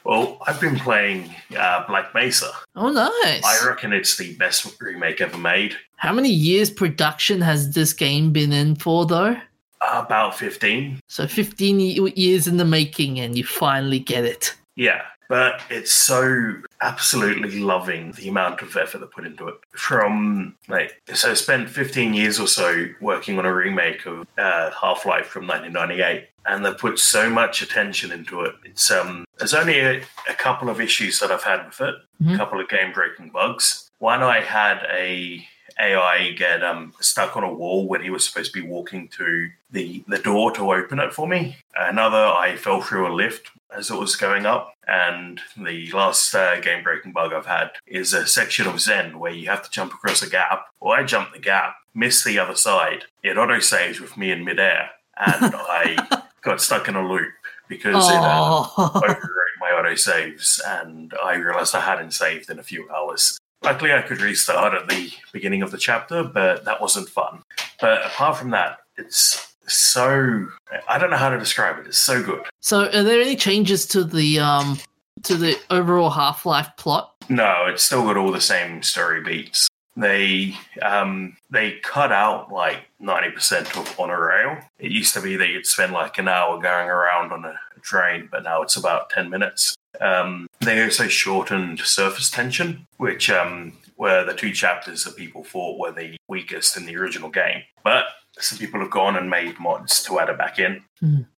[0.05, 2.51] Well, I've been playing uh, Black Mesa.
[2.75, 3.45] Oh, nice.
[3.45, 5.77] I reckon it's the best remake ever made.
[5.97, 9.37] How many years production has this game been in for, though?
[9.81, 11.01] About 15.
[11.09, 11.81] So 15
[12.17, 14.55] years in the making, and you finally get it.
[14.77, 19.55] Yeah, but it's so absolutely loving the amount of effort they put into it.
[19.73, 24.71] From like, so I spent 15 years or so working on a remake of uh,
[24.79, 28.55] Half Life from 1998, and they put so much attention into it.
[28.65, 32.35] It's um, there's only a, a couple of issues that I've had with it, Mhm.
[32.35, 33.91] a couple of game breaking bugs.
[33.99, 35.47] One, I had a
[35.81, 39.51] AI get um, stuck on a wall when he was supposed to be walking to
[39.71, 41.57] the, the door to open it for me.
[41.75, 44.75] Another, I fell through a lift as it was going up.
[44.87, 49.33] And the last uh, game breaking bug I've had is a section of Xen where
[49.33, 50.67] you have to jump across a gap.
[50.81, 53.05] Well, I jumped the gap, missed the other side.
[53.23, 57.31] It auto saves with me in midair, and I got stuck in a loop
[57.69, 59.21] because it uh, Oh, overrode
[59.61, 63.39] my auto saves, and I realized I hadn't saved in a few hours.
[63.63, 67.43] Luckily, I could restart at the beginning of the chapter, but that wasn't fun.
[67.81, 70.49] But apart from that, it's so
[70.89, 71.87] I don't know how to describe it.
[71.87, 72.43] It's so good.
[72.61, 74.79] so are there any changes to the um
[75.25, 77.15] to the overall Half Life plot?
[77.29, 79.69] No, it's still got all the same story beats.
[79.97, 84.59] They um they cut out like ninety percent of on a rail.
[84.79, 88.29] It used to be that you'd spend like an hour going around on a train,
[88.31, 89.77] but now it's about ten minutes.
[90.01, 95.79] Um, they also shortened surface tension, which um were the two chapters that people thought
[95.79, 97.63] were the weakest in the original game.
[97.85, 98.07] But
[98.39, 100.83] some people have gone and made mods to add it back in.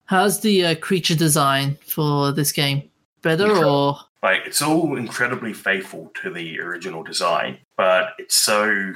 [0.05, 2.89] How's the uh, creature design for this game?
[3.23, 3.99] Better Incredible.
[4.23, 8.93] or Like it's all incredibly faithful to the original design, but it's so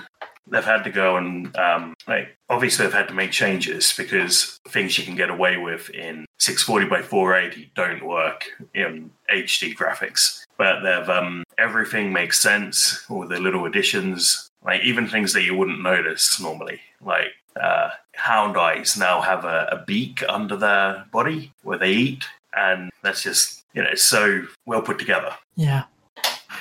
[0.49, 4.97] they've had to go and um, like obviously they've had to make changes because things
[4.99, 10.45] you can get away with in 640 by 480 don't work in HD graphics.
[10.57, 13.05] But they've um, everything makes sense.
[13.11, 18.57] All the little additions, like even things that you wouldn't notice normally, like uh, hound
[18.57, 22.25] eyes now have a, a beak under their body where they eat,
[22.57, 25.35] and that's just you know it's so well put together.
[25.57, 25.85] yeah?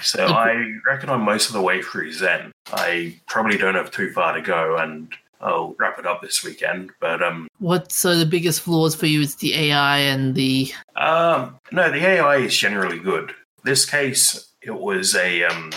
[0.01, 0.25] So.
[0.25, 2.51] I reckon I'm most of the way through Xen.
[2.71, 6.91] I probably don't have too far to go, and I'll wrap it up this weekend.
[6.99, 11.59] But um, What so the biggest flaws for you is the AI and the um,
[11.71, 13.33] no, the AI is generally good.
[13.63, 15.71] This case, it was a um,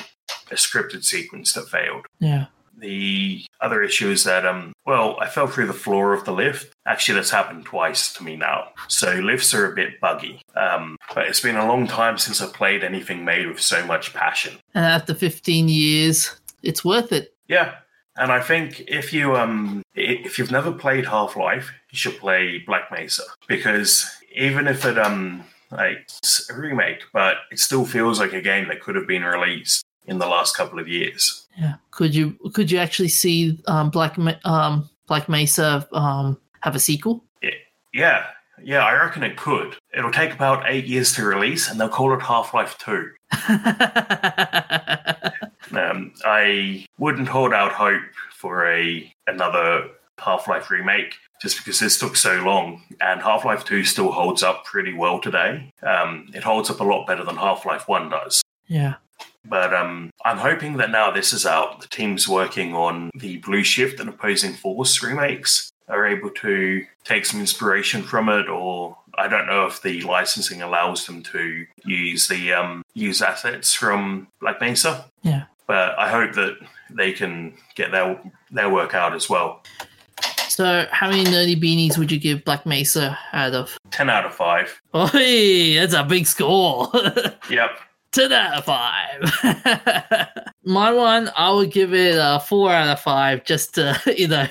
[0.50, 2.06] a scripted sequence that failed.
[2.20, 2.46] yeah.
[2.78, 6.72] The other issue is that, um, well, I fell through the floor of the lift.
[6.86, 8.68] Actually, that's happened twice to me now.
[8.88, 10.42] So lifts are a bit buggy.
[10.56, 14.14] Um, but it's been a long time since I've played anything made with so much
[14.14, 14.58] passion.
[14.74, 17.34] And after 15 years, it's worth it.
[17.48, 17.74] Yeah,
[18.18, 22.58] and I think if you um if you've never played Half Life, you should play
[22.66, 28.18] Black Mesa because even if it um like it's a remake, but it still feels
[28.18, 31.46] like a game that could have been released in the last couple of years.
[31.56, 31.74] Yeah.
[31.90, 37.24] Could you could you actually see um, Black um, Black Mesa um, have a sequel?
[37.94, 38.26] Yeah,
[38.62, 39.74] yeah, I reckon it could.
[39.96, 43.10] It'll take about eight years to release, and they'll call it Half Life Two.
[45.70, 48.00] Um, I wouldn't hold out hope
[48.32, 53.64] for a another Half Life remake just because this took so long, and Half Life
[53.64, 55.70] Two still holds up pretty well today.
[55.82, 58.42] Um, it holds up a lot better than Half Life One does.
[58.66, 58.94] yeah.
[59.44, 63.62] But um, I'm hoping that now this is out, the teams working on the Blue
[63.64, 69.26] Shift and Opposing Force remakes are able to take some inspiration from it, or I
[69.28, 74.60] don't know if the licensing allows them to use the um, use assets from Black
[74.60, 75.06] Mesa.
[75.22, 75.44] Yeah.
[75.66, 76.58] But I hope that
[76.90, 78.20] they can get their
[78.50, 79.62] their work out as well.
[80.48, 83.78] So, how many nerdy beanies would you give Black Mesa out of?
[83.90, 84.80] Ten out of five.
[84.92, 86.90] Oh, that's a big score.
[87.50, 87.70] Yep.
[88.12, 90.28] 10 out of 5.
[90.64, 94.46] My one, I would give it a 4 out of 5 just to, you know,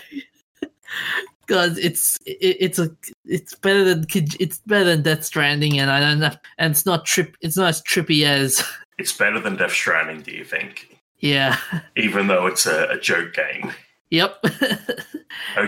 [1.46, 2.90] because it's it, it's a
[3.26, 7.06] it's better than it's better than Death Stranding and I don't know and it's not
[7.06, 8.64] trip it's not as trippy as
[8.98, 10.98] It's better than Death Stranding, do you think?
[11.20, 11.58] yeah
[11.96, 13.72] Even though it's a, a joke game.
[14.10, 14.88] yep Okay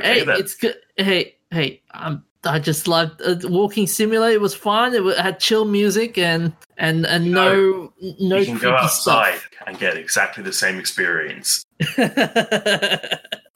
[0.01, 0.37] hey then.
[0.39, 5.39] it's good hey hey um I just loved uh, walking simulator was fun it had
[5.39, 9.49] chill music and and and no no you can go outside stuff.
[9.67, 11.65] and get exactly the same experience.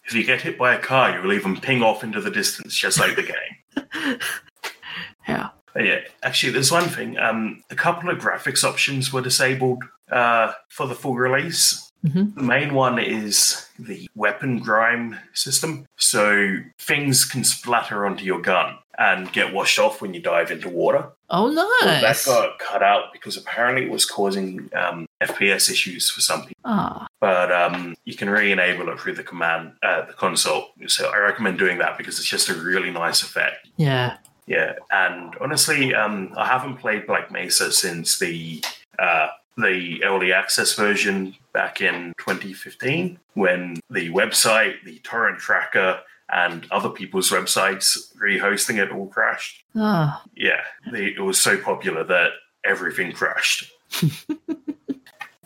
[0.05, 2.75] If you get hit by a car, you will even ping off into the distance,
[2.75, 4.19] just like the game.
[5.27, 7.17] yeah But yeah, actually, there's one thing.
[7.17, 11.91] Um, a couple of graphics options were disabled uh, for the full release.
[12.05, 12.35] Mhm.
[12.35, 15.85] The main one is the weapon grime system.
[15.97, 20.69] So things can splatter onto your gun and get washed off when you dive into
[20.69, 21.07] water.
[21.29, 26.21] oh Well, that got cut out because apparently it was causing um, FPS issues for
[26.21, 26.61] some people.
[26.65, 30.67] ah But um, you can re-enable it through the command, uh, the console.
[30.87, 33.67] So I recommend doing that because it's just a really nice effect.
[33.77, 38.61] yeah Yeah, and honestly, um, I haven't played Black Mesa since the
[38.99, 45.99] uh, the early access version back in 2015, when the website, the torrent tracker,
[46.31, 49.63] and other people's websites rehosting it all crashed.
[49.75, 50.61] ah Yeah,
[50.91, 52.31] the, it was so popular that
[52.63, 53.71] everything crashed.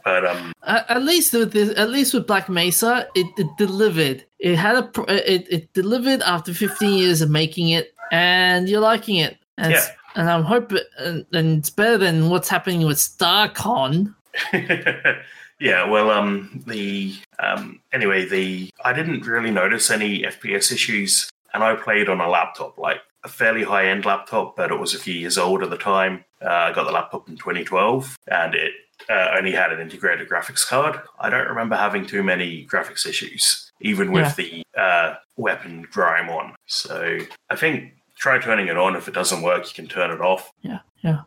[0.04, 4.24] but um, At, least with this, at least with Black Mesa, it, it delivered.
[4.40, 9.18] It had a it, it delivered after 15 years of making it, and you're liking
[9.18, 9.38] it.
[9.58, 14.16] And it's- and I'm hoping, and, and it's better than what's happening with StarCon.
[15.60, 21.64] yeah, well, um, the um, anyway, the I didn't really notice any FPS issues, and
[21.64, 25.00] I played on a laptop, like a fairly high end laptop, but it was a
[25.00, 26.26] few years old at the time.
[26.44, 28.74] Uh, I got the laptop in 2012, and it
[29.10, 31.00] uh, only had an integrated graphics card.
[31.20, 36.56] I don't remember having too many graphics issues, even with the uh, weapon grime on.
[36.66, 38.96] So I think try turning it on.
[38.96, 40.52] If it doesn't work, you can turn it off.
[40.62, 41.22] Yeah, yeah.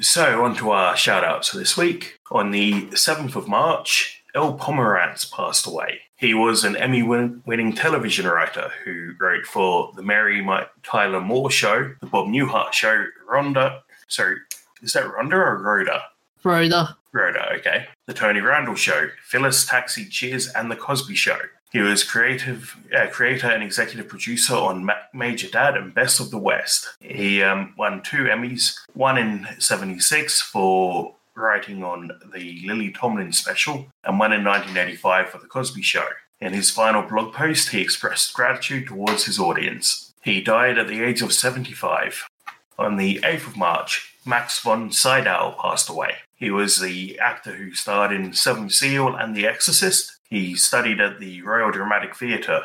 [0.00, 2.18] So, on to our shout outs for this week.
[2.30, 6.00] On the 7th of March, Earl Pomerantz passed away.
[6.16, 10.46] He was an Emmy win- winning television writer who wrote for The Mary
[10.82, 13.80] Tyler Moore Show, The Bob Newhart Show, Rhonda.
[14.08, 14.36] Sorry,
[14.82, 16.02] is that Rhonda or Rhoda?
[16.44, 16.96] Rhoda.
[17.12, 17.86] Rhoda, okay.
[18.06, 21.38] The Tony Randall Show, Phyllis Taxi Cheers, and The Cosby Show.
[21.72, 26.30] He was creative, uh, creator and executive producer on Ma- Major Dad and Best of
[26.30, 26.88] the West.
[27.00, 33.86] He um, won two Emmys, one in 76 for writing on the Lily Tomlin special,
[34.04, 36.06] and one in 1985 for The Cosby Show.
[36.40, 40.12] In his final blog post, he expressed gratitude towards his audience.
[40.22, 42.26] He died at the age of 75.
[42.78, 46.16] On the 8th of March, Max von Sydow passed away.
[46.34, 50.15] He was the actor who starred in Seven Seal and The Exorcist.
[50.28, 52.62] He studied at the Royal Dramatic Theatre.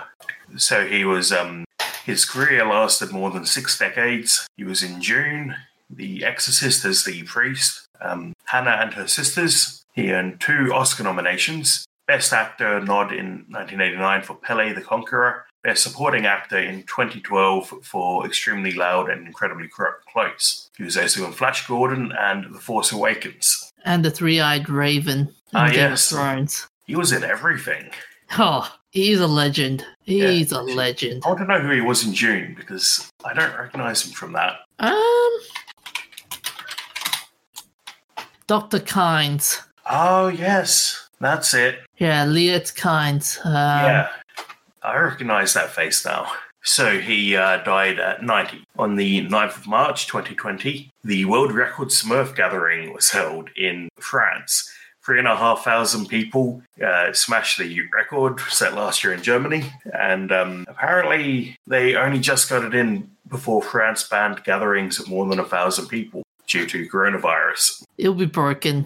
[0.58, 1.66] So he was, um,
[2.06, 4.48] his career lasted more than six decades.
[4.58, 5.56] He was in Dune,
[5.90, 9.84] The Exorcist as the priest, um, Hannah and Her Sisters.
[9.94, 11.86] He earned two Oscar nominations.
[12.08, 15.46] Best Actor nod in 1989 for Pelle the Conqueror.
[15.64, 19.68] Best Supporting Actor in 2012 for Extremely Loud and Incredibly
[20.12, 20.70] Close.
[20.76, 23.72] He was also in Flash Gordon and The Force Awakens.
[23.86, 26.12] And the Three-Eyed Raven Ah, Game yes.
[26.12, 26.68] of Thrones.
[26.92, 27.90] He was in everything.
[28.38, 29.86] Oh, he's a legend.
[30.02, 30.60] He's Yeah.
[30.60, 31.24] a legend.
[31.26, 34.34] I want to know who he was in Dune because I don't recognize him from
[34.34, 34.58] that.
[34.80, 35.32] Um,
[38.46, 39.62] Doctor Kynes.
[39.90, 41.08] Oh, yes.
[41.22, 41.80] That's it.
[41.98, 43.40] Yeah, Liet Kynes.
[43.46, 44.10] Um, yeah.
[44.84, 46.30] I recognize that face now.
[46.64, 48.66] So he uh, died at 90.
[48.78, 54.70] On the 9th of March 2020, the World Record Smurf Gathering was held in France.
[55.04, 59.64] Three and a half thousand people uh, smashed the record set last year in Germany,
[59.98, 65.26] and um, apparently they only just got it in before France banned gatherings of more
[65.28, 67.84] than a thousand people due to coronavirus.
[67.98, 68.86] It'll be broken.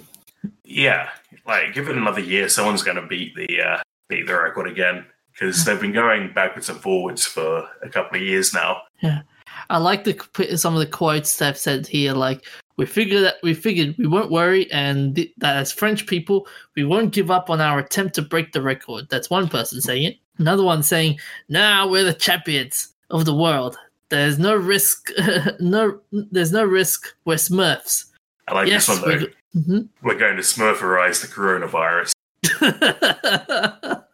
[0.64, 1.10] Yeah,
[1.46, 5.06] like give it another year, someone's going to beat the uh, beat the record again
[5.34, 8.82] because they've been going backwards and forwards for a couple of years now.
[9.02, 9.22] Yeah.
[9.70, 12.46] I like the some of the quotes they've said here, like
[12.78, 16.84] we figured that we figured we won't worry, and th- that as French people, we
[16.84, 19.08] won't give up on our attempt to break the record.
[19.10, 20.18] That's one person saying it.
[20.38, 21.20] Another one saying,
[21.50, 23.78] "Now we're the champions of the world.
[24.10, 25.10] There's no risk.
[25.60, 27.16] no, there's no risk.
[27.26, 28.06] We're Smurfs."
[28.48, 29.18] I like yes, this one though.
[29.18, 30.08] we're, mm-hmm.
[30.08, 32.14] We're going to Smurferize the coronavirus.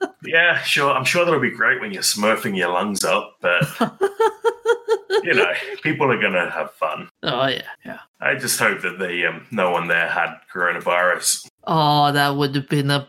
[0.24, 0.92] Yeah, sure.
[0.92, 3.64] I'm sure that'll be great when you're smurfing your lungs up, but
[5.24, 5.52] you know,
[5.84, 7.10] people are going to have fun.
[7.24, 8.00] oh yeah, yeah.
[8.20, 11.48] I just hope that the um, no one there had coronavirus.
[11.66, 13.08] Oh, that would have been a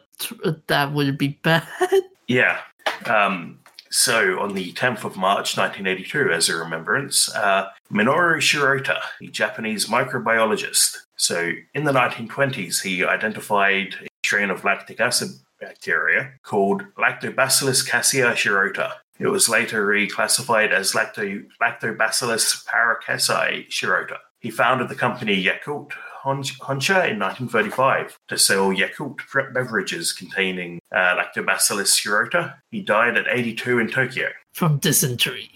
[0.66, 1.66] that would be bad.
[2.28, 2.61] Yeah.
[3.05, 3.59] Um,
[3.90, 9.86] so on the 10th of March 1982, as a remembrance, uh, Minoru Shirota, the Japanese
[9.86, 10.96] microbiologist.
[11.16, 15.28] So in the 1920s, he identified a strain of lactic acid
[15.61, 18.92] bacteria called Lactobacillus casei shirota.
[19.18, 24.16] It was later reclassified as Lacto- Lactobacillus paracasei shirota.
[24.40, 25.92] He founded the company Yakult
[26.24, 29.18] Hon- Honsha in 1935 to sell Yakult
[29.52, 32.54] beverages containing uh, Lactobacillus shirota.
[32.70, 34.28] He died at 82 in Tokyo.
[34.52, 35.50] From dysentery.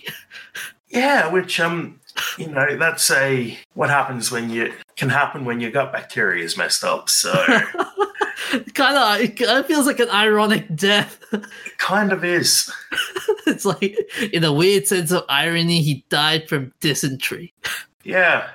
[0.89, 2.01] Yeah, which um,
[2.39, 6.57] you know, that's a what happens when you can happen when your gut bacteria is
[6.57, 7.09] messed up.
[7.09, 7.33] So
[8.75, 11.19] kind of, it kind of feels like an ironic death.
[11.33, 12.73] it kind of is.
[13.47, 13.97] it's like,
[14.33, 17.53] in a weird sense of irony, he died from dysentery.
[18.05, 18.51] Yeah,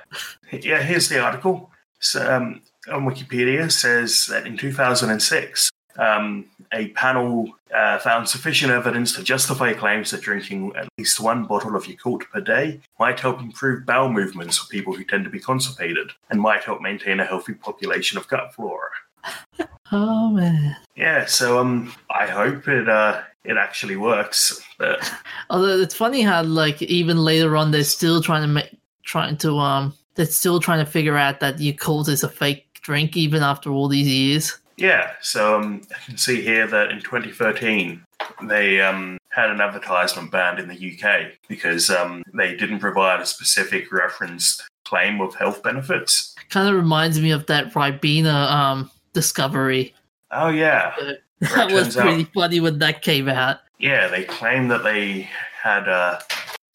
[0.50, 0.82] yeah.
[0.82, 1.70] Here's the article.
[2.00, 9.14] So, um, on Wikipedia says that in 2006, um, a panel uh, found sufficient evidence
[9.16, 13.40] to justify claims that drinking at least one bottle of Yakult per day might help
[13.40, 17.24] improve bowel movements for people who tend to be constipated and might help maintain a
[17.24, 18.90] healthy population of gut flora.
[19.94, 20.74] Oh man.
[20.96, 24.62] Yeah, so um, I hope it uh, it actually works.
[24.78, 25.12] But
[25.50, 28.70] Although it's funny how, like, even later on, they're still trying to make,
[29.04, 33.16] trying to, um, they're still trying to figure out that Yakult is a fake drink,
[33.16, 34.58] even after all these years.
[34.76, 38.02] Yeah, so um, I can see here that in 2013
[38.44, 43.26] they um, had an advertisement banned in the UK because um, they didn't provide a
[43.26, 46.34] specific reference claim of health benefits.
[46.48, 49.94] Kind of reminds me of that Ribena um discovery.
[50.30, 50.94] Oh yeah,
[51.40, 53.58] That was turns out- pretty funny when that came out.
[53.78, 54.08] yeah.
[54.08, 55.28] They claimed that they
[55.62, 56.18] had uh,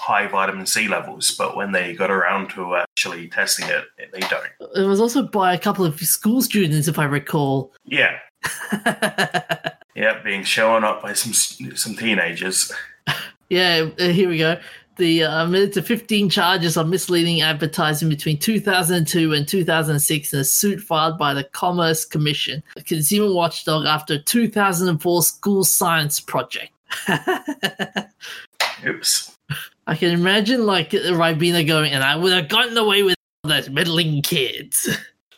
[0.08, 4.48] high vitamin C levels, but when they got around to actually testing it, they don't.
[4.74, 7.74] It was also by a couple of school students, if I recall.
[7.90, 8.20] Yeah,
[9.96, 12.72] yeah, being shown up by some some teenagers.
[13.50, 14.60] Yeah, uh, here we go.
[14.98, 20.44] The uh, admitted to 15 charges of misleading advertising between 2002 and 2006 in a
[20.44, 26.72] suit filed by the Commerce Commission, a consumer watchdog, after a 2004 school science project.
[28.86, 29.37] Oops.
[29.88, 34.22] I can imagine like Ribena going, and I would have gotten away with those meddling
[34.22, 34.90] kids.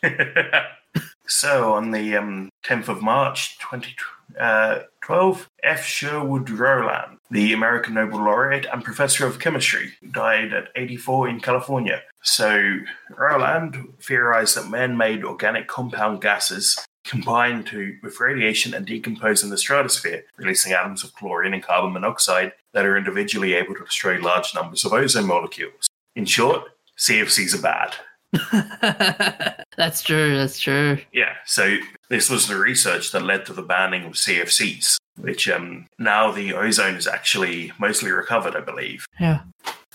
[1.28, 5.84] so on the um, 10th of March 2012, F.
[5.84, 12.02] Sherwood Rowland, the American Nobel laureate and professor of chemistry, died at 84 in California.
[12.22, 12.78] So
[13.16, 16.76] Rowland theorized that man-made organic compound gases
[17.10, 21.92] combine to with radiation and decompose in the stratosphere, releasing atoms of chlorine and carbon
[21.92, 25.88] monoxide that are individually able to destroy large numbers of ozone molecules.
[26.14, 26.62] In short,
[26.96, 27.94] CFCs are bad.
[29.76, 30.36] that's true.
[30.36, 30.98] That's true.
[31.12, 35.88] Yeah, so this was the research that led to the banning of CFCs, which um,
[35.98, 39.04] now the ozone is actually mostly recovered, I believe.
[39.18, 39.40] Yeah.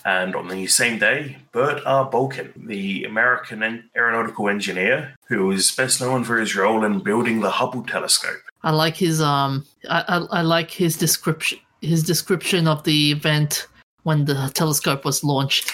[0.06, 2.08] And on the same day, Bert R.
[2.08, 7.50] Bulkin, the American aeronautical engineer who is best known for his role in building the
[7.50, 8.40] Hubble telescope.
[8.62, 13.66] I like his um I, I, I like his description his description of the event
[14.04, 15.72] when the telescope was launched.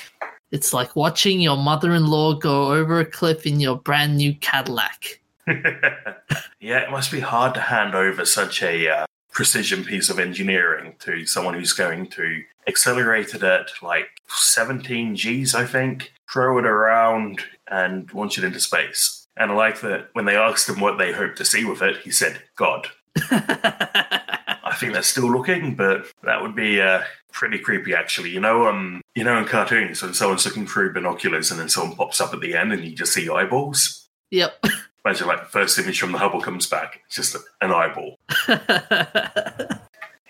[0.51, 5.21] It's like watching your mother-in-law go over a cliff in your brand new Cadillac.
[5.47, 10.95] yeah, it must be hard to hand over such a uh, precision piece of engineering
[11.01, 16.67] to someone who's going to accelerate it at like 17 Gs, I think, throw it
[16.67, 19.27] around and launch it into space.
[19.37, 21.99] And I like that when they asked him what they hoped to see with it,
[21.99, 22.89] he said, God.
[23.31, 28.31] I think they're still looking, but that would be uh, pretty creepy, actually.
[28.31, 31.97] You know, um, you know, in cartoons when someone's looking through binoculars and then someone
[31.97, 34.09] pops up at the end and you just see eyeballs.
[34.31, 34.65] Yep.
[35.05, 38.19] Imagine like the first image from the Hubble comes back, it's just an eyeball.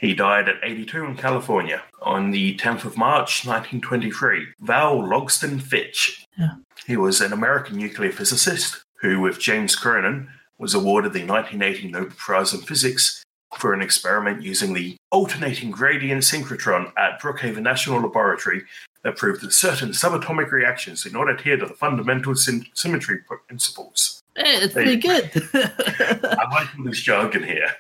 [0.03, 4.49] He died at 82 in California on the 10th of March 1923.
[4.59, 6.27] Val Logsdon Fitch.
[6.37, 6.55] Yeah.
[6.85, 10.29] He was an American nuclear physicist who, with James Cronin,
[10.59, 13.23] was awarded the 1980 Nobel Prize in Physics
[13.57, 18.65] for an experiment using the alternating gradient synchrotron at Brookhaven National Laboratory
[19.05, 24.21] that proved that certain subatomic reactions did not adhere to the fundamental sym- symmetry principles.
[24.35, 25.31] Hey, it's pretty good.
[25.55, 27.73] I like all this jargon here.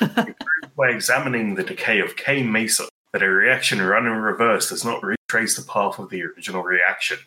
[0.00, 4.68] He proved by examining the decay of K meson that a reaction run in reverse
[4.70, 7.18] does not retrace the path of the original reaction.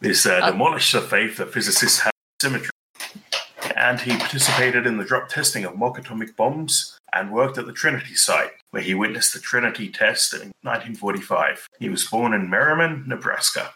[0.00, 2.70] This uh, Uh, demolished the faith that physicists have in symmetry.
[3.76, 7.72] And he participated in the drop testing of mock atomic bombs and worked at the
[7.72, 11.66] Trinity site, where he witnessed the Trinity test in 1945.
[11.78, 13.72] He was born in Merriman, Nebraska.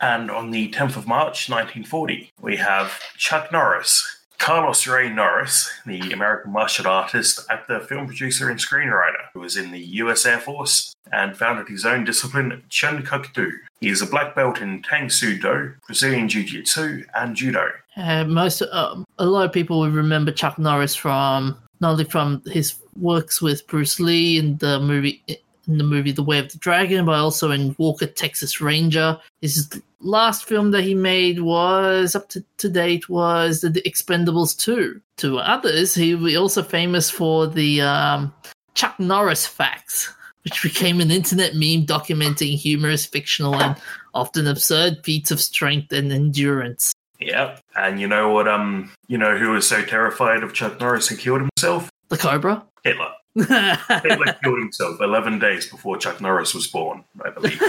[0.00, 4.16] And on the 10th of March 1940, we have Chuck Norris.
[4.38, 9.70] Carlos Ray Norris, the American martial artist, actor, film producer, and screenwriter, who was in
[9.70, 13.52] the US Air Force and founded his own discipline, Chun Kuk Do.
[13.80, 17.68] He is a black belt in Tang Soo Do, Brazilian Jiu Jitsu, and Judo.
[17.98, 22.42] Uh, most um, a lot of people will remember Chuck Norris from not only from
[22.46, 25.22] his works with Bruce Lee in the movie
[25.68, 29.18] in the movie The Way of the Dragon, but also in Walker Texas Ranger.
[29.42, 29.68] His
[30.00, 35.00] last film that he made was up to, to date was The Expendables 2.
[35.18, 38.32] To others, he was also famous for the um,
[38.74, 40.12] Chuck Norris facts,
[40.44, 43.76] which became an internet meme documenting humorous, fictional, and
[44.14, 46.92] often absurd feats of strength and endurance.
[47.20, 48.48] Yeah, And you know what?
[48.48, 51.90] Um, you know who was so terrified of Chuck Norris he killed himself?
[52.08, 52.64] The Cobra.
[52.82, 53.12] Hitler.
[53.34, 57.62] Hitler killed himself 11 days before Chuck Norris was born, I believe,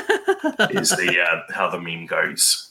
[0.72, 2.70] is the uh, how the meme goes.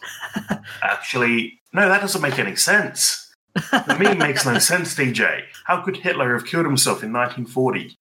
[0.83, 3.33] Actually, no, that doesn't make any sense.
[3.55, 5.43] The meme makes no sense, DJ.
[5.65, 7.99] How could Hitler have killed himself in 1940?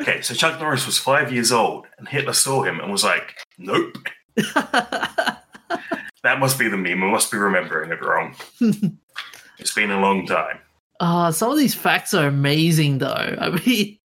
[0.00, 3.34] Okay, so Chuck Norris was five years old, and Hitler saw him and was like,
[3.58, 3.96] nope.
[6.26, 7.04] That must be the meme.
[7.04, 8.34] I must be remembering it wrong.
[9.60, 10.58] it's been a long time.
[11.00, 13.36] Uh, some of these facts are amazing, though.
[13.40, 13.98] I mean,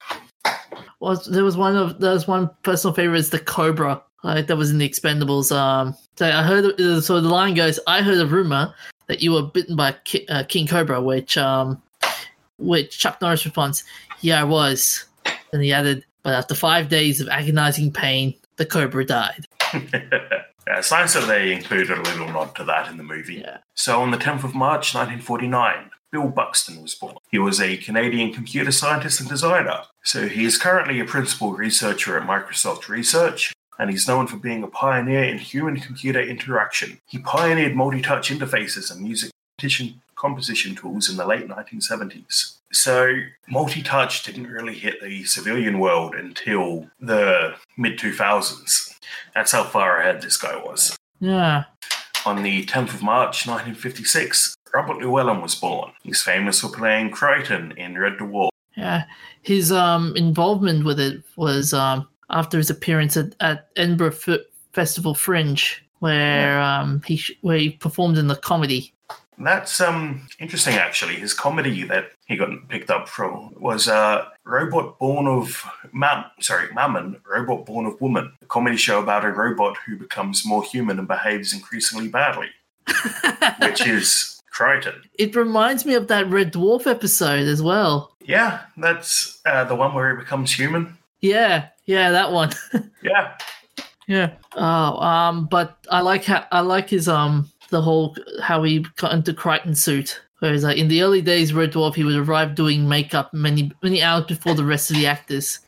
[1.00, 4.58] was there was one of there was one personal favorite is the Cobra, like that
[4.58, 5.56] was in the Expendables.
[5.56, 8.74] Um, so I heard so the line goes, "I heard a rumor
[9.08, 11.82] that you were bitten by Ki- uh, King Cobra," which um,
[12.58, 13.84] which Chuck Norris responds,
[14.22, 15.06] "Yeah, I was."
[15.54, 19.46] And he added, "But after five days of agonizing pain, the Cobra died."
[20.72, 23.36] Uh, science that they included a little nod to that in the movie.
[23.36, 23.58] Yeah.
[23.74, 27.16] So on the 10th of March 1949, Bill Buxton was born.
[27.30, 29.84] He was a Canadian computer scientist and designer.
[30.04, 34.64] So he is currently a principal researcher at Microsoft Research, and he's known for being
[34.64, 37.00] a pioneer in human computer interaction.
[37.08, 42.58] He pioneered multi touch interfaces and music composition- composition tools in the late 1970s.
[42.74, 43.16] So
[43.50, 48.98] multi touch didn't really hit the civilian world until the mid 2000s.
[49.34, 50.98] That's how far ahead this guy was.
[51.20, 51.66] Yeah.
[52.26, 55.92] On the 10th of March 1956, Robert Llewellyn was born.
[56.04, 58.50] He's famous for playing Kryten in Red Dwarf.
[58.76, 59.04] Yeah,
[59.42, 64.40] his um involvement with it was um after his appearance at, at Edinburgh F-
[64.74, 68.94] Festival Fringe, where um he sh- where he performed in the comedy.
[69.38, 71.16] That's um interesting actually.
[71.16, 76.74] His comedy that he got picked up from was uh Robot Born of Mam sorry,
[76.74, 80.98] Mammon, Robot Born of Woman, a comedy show about a robot who becomes more human
[81.00, 82.48] and behaves increasingly badly.
[83.62, 84.96] which is Kryten.
[85.18, 88.16] It reminds me of that Red Dwarf episode as well.
[88.22, 90.98] Yeah, that's uh, the one where he becomes human.
[91.22, 92.52] Yeah, yeah, that one.
[93.04, 93.36] Yeah.
[94.08, 94.34] yeah.
[94.56, 99.14] Oh, um, but I like how I like his um the whole how he got
[99.14, 100.22] into Kryten suit.
[100.38, 104.04] Whereas like in the early days, Red Dwarf, he would arrive doing makeup many many
[104.04, 105.60] hours before the rest of the actors.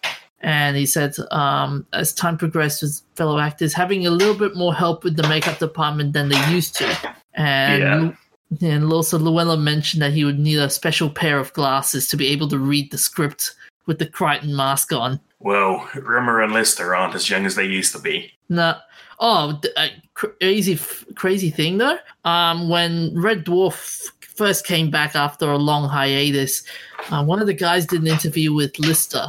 [0.41, 4.75] And he said, um, as time progressed with fellow actors, having a little bit more
[4.75, 7.15] help with the makeup department than they used to.
[7.33, 8.17] And
[8.61, 12.27] and also Llewellyn mentioned that he would need a special pair of glasses to be
[12.27, 15.19] able to read the script with the Kryten mask on.
[15.39, 18.31] Well, Rimmer and Lister aren't as young as they used to be.
[18.49, 18.75] No.
[19.19, 21.97] Oh, a crazy, f- crazy thing though.
[22.25, 26.63] Um, when Red Dwarf first came back after a long hiatus,
[27.09, 29.27] uh, one of the guys did an interview with Lister,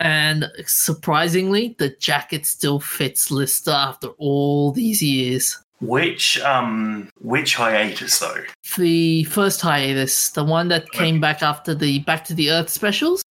[0.00, 5.61] and surprisingly, the jacket still fits Lister after all these years.
[5.82, 8.44] Which um which hiatus though?
[8.78, 13.24] The first hiatus, the one that came back after the Back to the Earth specials.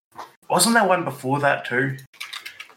[0.48, 1.96] Wasn't there one before that too?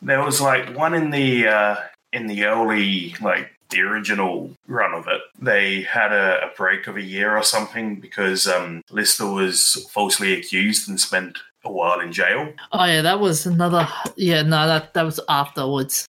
[0.04, 1.76] There was like one in the uh
[2.12, 5.22] in the early like the original run of it.
[5.40, 10.34] They had a, a break of a year or something because um Lister was falsely
[10.34, 12.54] accused and spent a while in jail.
[12.74, 13.88] Oh yeah, that was another.
[14.18, 16.06] Yeah, no, that that was afterwards.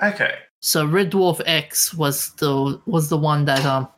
[0.00, 0.36] Okay.
[0.62, 3.88] So Red Dwarf X was the was the one that um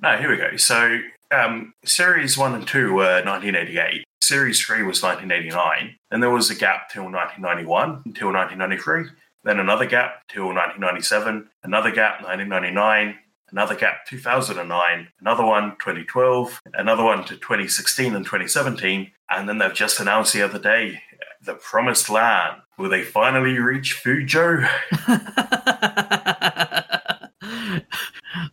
[0.00, 0.56] No, here we go.
[0.56, 1.00] So
[1.32, 4.04] um series one and two were nineteen eighty eight.
[4.20, 5.96] Series three was nineteen eighty nine.
[6.10, 9.06] Then there was a gap till nineteen ninety one until nineteen ninety three.
[9.42, 13.16] Then another gap till nineteen ninety seven, another gap nineteen ninety nine,
[13.50, 19.74] another gap 2009, another one 2012, another one to 2016 and 2017, and then they've
[19.74, 21.02] just announced the other day
[21.44, 22.62] the promised land.
[22.82, 24.68] Will they finally reach Fujo?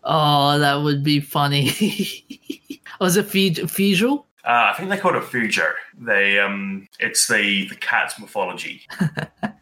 [0.03, 1.69] oh, that would be funny.
[3.01, 4.25] was it Fijal?
[4.45, 5.71] Uh, I think they call it Fujo.
[5.97, 8.83] They um, it's the the cat's mythology.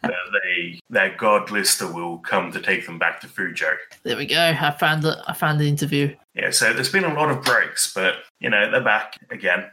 [0.02, 3.74] they their god Lister will come to take them back to Fujo.
[4.02, 4.38] There we go.
[4.38, 6.14] I found the I found the interview.
[6.34, 9.70] Yeah, so there's been a lot of breaks, but you know they're back again.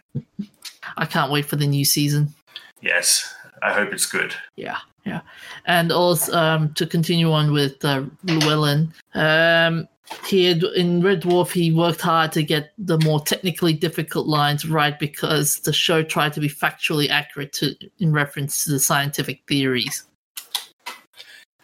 [0.96, 2.34] I can't wait for the new season.
[2.82, 3.36] Yes,
[3.66, 4.36] I hope it's good.
[4.56, 5.22] Yeah, yeah.
[5.66, 9.88] And also um, to continue on with uh, Llewellyn, um,
[10.28, 14.68] he had in Red Dwarf he worked hard to get the more technically difficult lines
[14.68, 19.42] right because the show tried to be factually accurate to in reference to the scientific
[19.48, 20.04] theories.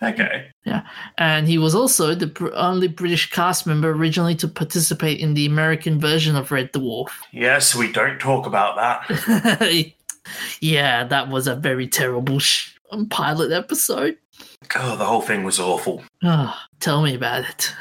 [0.04, 0.48] Okay.
[0.66, 0.82] Yeah,
[1.20, 5.46] and he was also the br- only British cast member originally to participate in the
[5.46, 7.10] American version of Red Dwarf.
[7.32, 9.94] Yes, we don't talk about that.
[10.60, 12.76] yeah, that was a very terrible sh-
[13.10, 14.18] pilot episode.
[14.76, 16.04] Oh, the whole thing was awful.
[16.24, 17.74] Oh, tell me about it.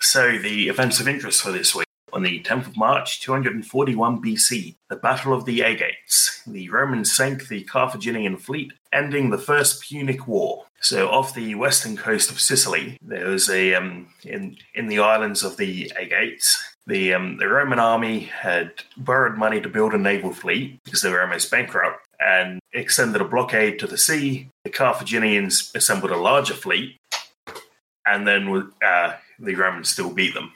[0.00, 1.86] So, the events of interest for this week.
[2.12, 6.42] On the 10th of March, 241 BC, the Battle of the Aegates.
[6.46, 10.66] The Romans sank the Carthaginian fleet, ending the First Punic War.
[10.82, 15.42] So, off the western coast of Sicily, there was a um, in in the islands
[15.42, 16.62] of the Aegates.
[16.86, 21.10] The um, the Roman army had borrowed money to build a naval fleet because they
[21.10, 24.48] were almost bankrupt, and extended a blockade to the sea.
[24.64, 26.96] The Carthaginians assembled a larger fleet,
[28.06, 30.52] and then uh, the Romans still beat them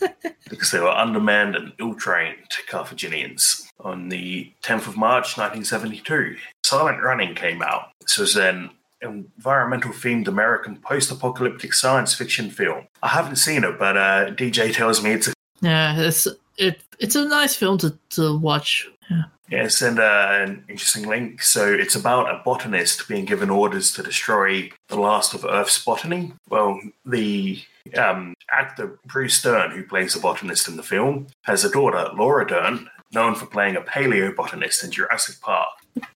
[0.48, 2.36] because they were undermanned and ill-trained
[2.68, 3.68] Carthaginians.
[3.80, 7.90] On the 10th of March 1972, Silent Running came out.
[8.00, 12.86] This was an environmental-themed American post-apocalyptic science fiction film.
[13.02, 15.32] I haven't seen it, but uh, DJ tells me it's a
[15.62, 16.26] Yeah, it's
[16.58, 18.88] it it's a nice film to, to watch.
[19.10, 19.24] Yeah.
[19.50, 21.42] Yeah, send uh, an interesting link.
[21.42, 26.32] So it's about a botanist being given orders to destroy the last of Earth's botany.
[26.48, 27.60] Well, the
[27.98, 32.46] um, actor Bruce Dern, who plays the botanist in the film, has a daughter, Laura
[32.46, 35.68] Dern, known for playing a paleobotanist in Jurassic Park.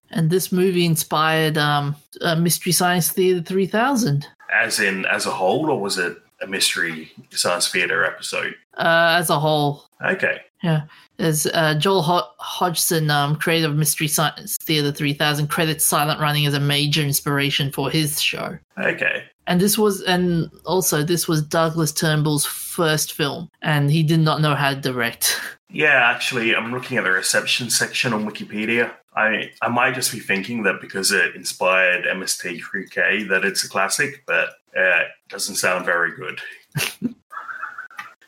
[0.09, 5.69] And this movie inspired um, uh, Mystery Science Theater 3000 As in, as a whole,
[5.69, 8.55] or was it a mystery science theater episode?
[8.77, 9.85] Uh, as a whole.
[10.05, 10.41] Okay.
[10.63, 10.83] Yeah,
[11.19, 16.47] as uh, Joel Ho- Hodgson, um, creator of Mystery Science Theater 3000, credits Silent Running
[16.47, 18.57] as a major inspiration for his show.
[18.79, 19.23] Okay.
[19.45, 24.41] And this was, and also this was Douglas Trumbull's first film, and he did not
[24.41, 25.39] know how to direct.
[25.69, 28.89] Yeah, actually, I'm looking at the reception section on Wikipedia.
[29.17, 34.23] I I might just be thinking that because it inspired MST3K that it's a classic,
[34.25, 34.47] but
[34.77, 36.39] uh, it doesn't sound very good.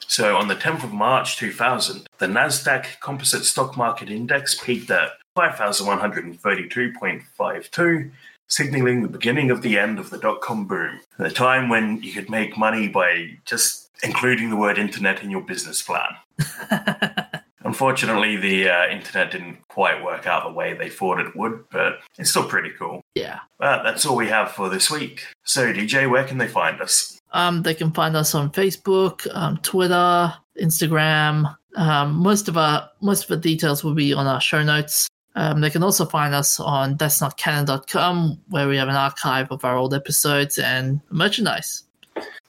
[0.10, 5.12] so on the 10th of March 2000, the Nasdaq Composite Stock Market Index peaked at
[5.38, 8.12] 5,132.52,
[8.48, 11.00] signaling the beginning of the end of the dot-com boom.
[11.20, 15.42] The time when you could make money by just including the word internet in your
[15.42, 16.16] business plan.
[17.62, 22.00] Unfortunately, the uh, internet didn't quite work out the way they thought it would, but
[22.18, 23.04] it's still pretty cool.
[23.14, 23.42] yeah.
[23.60, 25.28] But that's all we have for this week.
[25.44, 27.19] So, DJ, where can they find us?
[27.32, 31.56] Um, they can find us on Facebook, um, Twitter, Instagram.
[31.76, 35.08] Um, most of our most of the details will be on our show notes.
[35.36, 39.52] Um, they can also find us on that's not canon.com where we have an archive
[39.52, 41.84] of our old episodes and merchandise.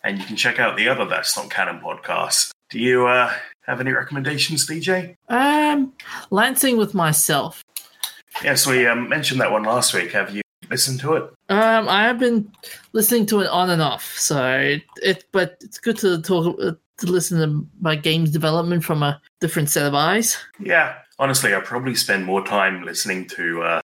[0.03, 2.51] And you can check out the other That's Not Canon podcast.
[2.71, 3.33] Do you uh,
[3.67, 5.15] have any recommendations, DJ?
[5.29, 5.93] Um,
[6.31, 7.63] Lancing with myself.
[8.43, 10.13] Yes, we um, mentioned that one last week.
[10.13, 10.41] Have you
[10.71, 11.25] listened to it?
[11.49, 12.51] Um, I have been
[12.93, 16.73] listening to it on and off, so it, it but it's good to talk uh,
[16.99, 20.39] to listen to my games development from a different set of eyes.
[20.59, 23.81] Yeah, honestly, I probably spend more time listening to uh,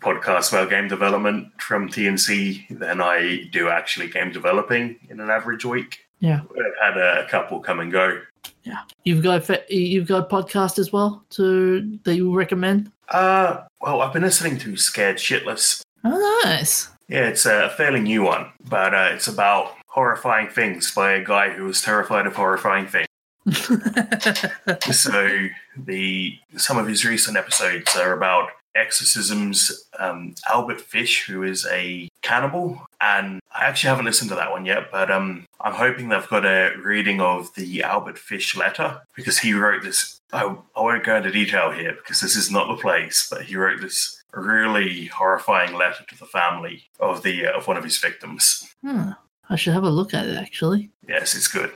[0.00, 5.64] podcasts about game development from TNC than I do actually game developing in an average
[5.64, 6.06] week.
[6.20, 6.42] Yeah,
[6.84, 8.20] I've had a couple come and go.
[8.62, 8.82] yeah.
[9.04, 12.92] You've got you've got a podcast as well to that you recommend.
[13.08, 15.82] Uh, well, I've been listening to Scared Shitless.
[16.04, 16.88] Oh, nice.
[17.08, 21.50] Yeah, it's a fairly new one, but uh, it's about horrifying things by a guy
[21.50, 23.06] who was terrified of horrifying things.
[24.90, 29.86] so the some of his recent episodes are about exorcisms.
[29.98, 34.64] Um, Albert Fish, who is a cannibal, and I actually haven't listened to that one
[34.64, 39.38] yet, but um, I'm hoping they've got a reading of the Albert Fish letter because
[39.38, 40.20] he wrote this.
[40.32, 43.56] I, I won't go into detail here because this is not the place, but he
[43.56, 47.98] wrote this really horrifying letter to the family of the uh, of one of his
[47.98, 48.74] victims.
[48.84, 49.10] Hmm.
[49.50, 50.90] I should have a look at it actually.
[51.08, 51.72] Yes, it's good.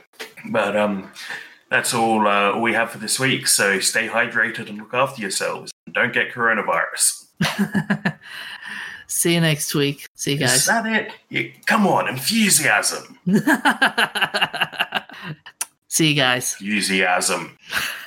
[0.49, 1.11] But um,
[1.69, 3.47] that's all uh, we have for this week.
[3.47, 5.71] So stay hydrated and look after yourselves.
[5.85, 7.25] And don't get coronavirus.
[9.07, 10.05] See you next week.
[10.15, 10.65] See you Is guys.
[10.65, 11.11] that it?
[11.29, 13.17] Yeah, come on, enthusiasm.
[15.87, 16.57] See you guys.
[16.59, 17.57] Enthusiasm.